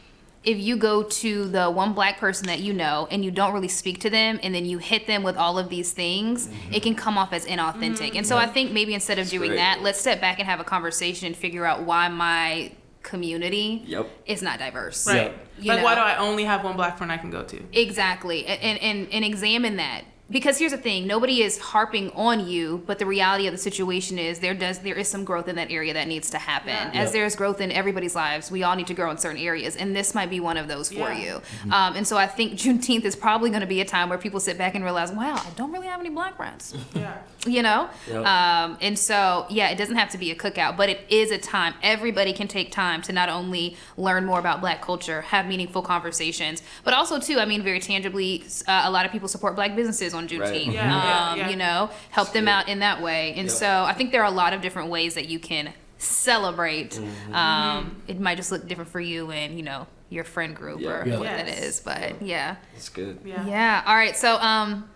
[0.42, 3.68] if you go to the one black person that you know and you don't really
[3.68, 6.94] speak to them and then you hit them with all of these things, it can
[6.94, 8.16] come off as inauthentic.
[8.16, 9.56] And so I think maybe instead of doing great.
[9.58, 14.08] that, let's step back and have a conversation and figure out why my community Yep.
[14.26, 15.06] is not diverse.
[15.06, 15.32] Right.
[15.58, 17.62] You like why do I only have one black friend I can go to?
[17.72, 18.46] Exactly.
[18.46, 20.02] And, and, and, and examine that.
[20.30, 24.18] Because here's the thing, nobody is harping on you, but the reality of the situation
[24.18, 26.68] is there does there is some growth in that area that needs to happen.
[26.70, 26.90] Yeah.
[26.94, 27.12] As Yep.
[27.12, 30.14] there's growth in everybody's lives, we all need to grow in certain areas, and this
[30.14, 31.18] might be one of those for Yeah.
[31.24, 31.42] you.
[31.72, 34.38] Um, and so I think Juneteenth is probably going to be a time where people
[34.40, 37.14] sit back and realize, wow, I don't really have any black friends Yeah.
[37.46, 38.26] you know Yep.
[38.26, 41.38] um, and so yeah it doesn't have to be a cookout but it is a
[41.38, 45.80] time everybody can take time to not only learn more about black culture have meaningful
[45.80, 49.74] conversations but also too i mean very tangibly uh, a lot of people support black
[49.74, 51.48] businesses on juneteenth Yeah, yeah, um, yeah.
[51.50, 53.50] you know help them out in that way and Yep.
[53.50, 57.34] so i think there are a lot of different ways that you can celebrate Mm-hmm.
[57.34, 61.04] um, it might just look different for you and you know your friend group or
[61.06, 61.18] Yeah.
[61.18, 61.62] what that Yes.
[61.62, 63.18] is but yeah That's good.
[63.24, 63.46] Yeah.
[63.46, 64.88] yeah all right so um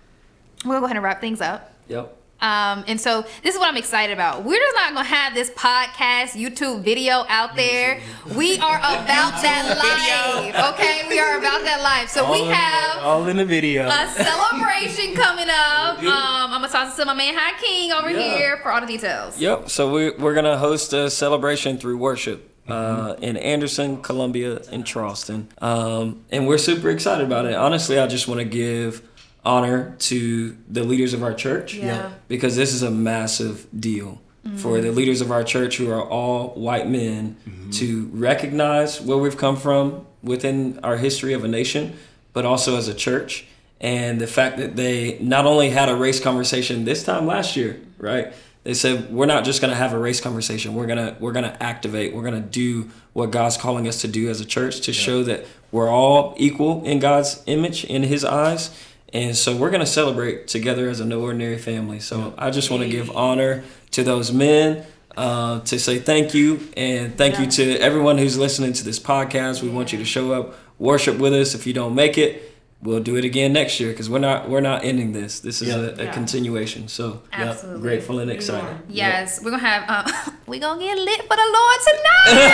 [0.65, 2.17] we'll go ahead and wrap things up Yep.
[2.45, 4.45] Um, and so this is what I'm excited about.
[4.45, 8.01] We're just not gonna have this podcast, YouTube video out there.
[8.37, 9.65] We are about that
[10.55, 10.75] life.
[10.75, 12.09] Okay, we are about that life.
[12.11, 13.87] So we All in- have all in the video.
[13.89, 15.99] a celebration coming up.
[16.01, 18.37] Um, I'm gonna toss it to my man Hakeem over Yeah.
[18.37, 19.39] here for all the details.
[19.41, 19.71] Yep.
[19.71, 24.85] So we're, we're going to host a celebration through worship uh, in Anderson, Columbia, and
[24.87, 25.49] Charleston.
[25.61, 27.55] Um, and we're super excited about it.
[27.55, 29.03] Honestly, I just want to give
[29.45, 32.11] honor to the leaders of our church Yeah.
[32.29, 34.57] because this is a massive deal mm-hmm.
[34.57, 37.71] for the leaders of our church who are all white men mm-hmm.
[37.71, 41.97] to recognize where we've come from within our history of a nation,
[42.33, 43.47] but also as a church.
[43.81, 47.81] And the fact that they not only had a race conversation this time last year,
[47.99, 48.33] right?
[48.63, 50.75] They said we're not just going to have a race conversation.
[50.75, 52.15] We're gonna we're gonna activate.
[52.15, 55.45] We're gonna do what God's calling us to do as a church to show that
[55.71, 58.71] we're all equal in God's image in His eyes.
[59.15, 62.01] And so we're going to celebrate together as a no ordinary family.
[62.01, 63.63] So I just want to give honor
[63.93, 64.85] to those men,
[65.17, 66.69] uh, to say thank you.
[66.77, 69.63] And thank you to everyone who's listening to this podcast.
[69.63, 71.55] We want you to show up, worship with us.
[71.55, 72.54] If you don't make it,
[72.85, 75.41] we'll do it again next year because we're not we're not ending this.
[75.41, 75.77] This is Yeah.
[75.77, 76.13] a, a Yeah.
[76.13, 76.89] continuation.
[76.89, 77.81] So Absolutely.
[77.83, 78.77] grateful and excited.
[78.89, 82.35] Yes, we're gonna have uh, we gonna get lit for the Lord tonight.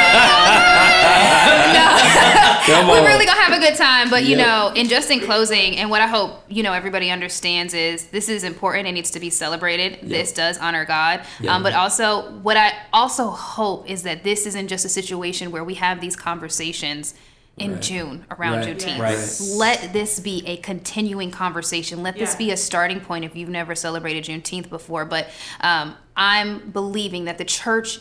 [2.67, 4.11] Come no, we're really gonna have a good time.
[4.11, 4.45] But you Yeah.
[4.45, 8.29] know, and just in closing, and what I hope you know everybody understands is this
[8.29, 8.89] is important.
[8.89, 9.99] It needs to be celebrated.
[10.03, 11.21] This does honor God.
[11.41, 11.55] Yeah.
[11.57, 15.65] Um, but also, what I also hope is that this isn't just a situation where
[15.65, 17.15] we have these conversations.
[17.61, 17.83] In Right.
[17.83, 18.77] June, around Right.
[18.77, 19.41] Juneteenth, Right.
[19.57, 22.03] let this be a continuing conversation.
[22.03, 22.39] Let this Yeah.
[22.39, 25.05] be a starting point if you've never celebrated Juneteenth before.
[25.05, 25.29] But
[25.61, 27.99] um, I'm believing that the church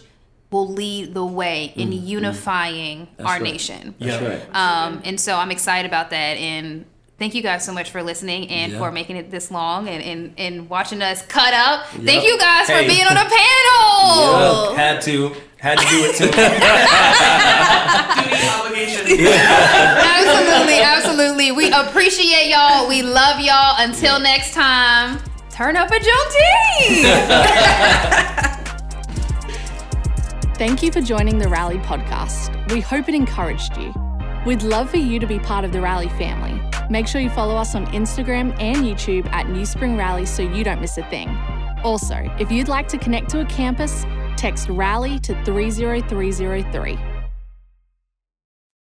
[0.50, 3.42] will lead the way in unifying our right.
[3.42, 3.94] nation.
[4.00, 4.28] That's Yeah.
[4.30, 4.56] right.
[4.56, 6.38] Um, and so I'm excited about that.
[6.38, 6.86] And
[7.20, 8.78] thank you guys so much for listening and Yeah.
[8.80, 11.86] for making it this long and, and, and watching us cut up.
[11.88, 14.74] Thank you guys for being on a panel.
[14.76, 16.26] Had to, had to do it too.
[16.26, 16.38] Duty
[18.56, 19.28] obligation.
[19.28, 21.52] absolutely, absolutely.
[21.52, 22.88] We appreciate y'all.
[22.88, 23.76] We love y'all.
[23.78, 25.20] Until next time,
[25.52, 27.06] turn up at Juneteenth.
[30.58, 32.50] Thank you for joining the Rally podcast.
[32.74, 33.94] We hope it encouraged you.
[34.46, 36.62] We'd love for you to be part of the Rally family.
[36.90, 40.64] Make sure you follow us on Instagram and YouTube at New Spring Rally so you
[40.64, 41.30] don't miss a thing.
[41.84, 44.06] Also, if you'd like to connect to a campus,
[44.38, 47.09] text RALLY to 30303.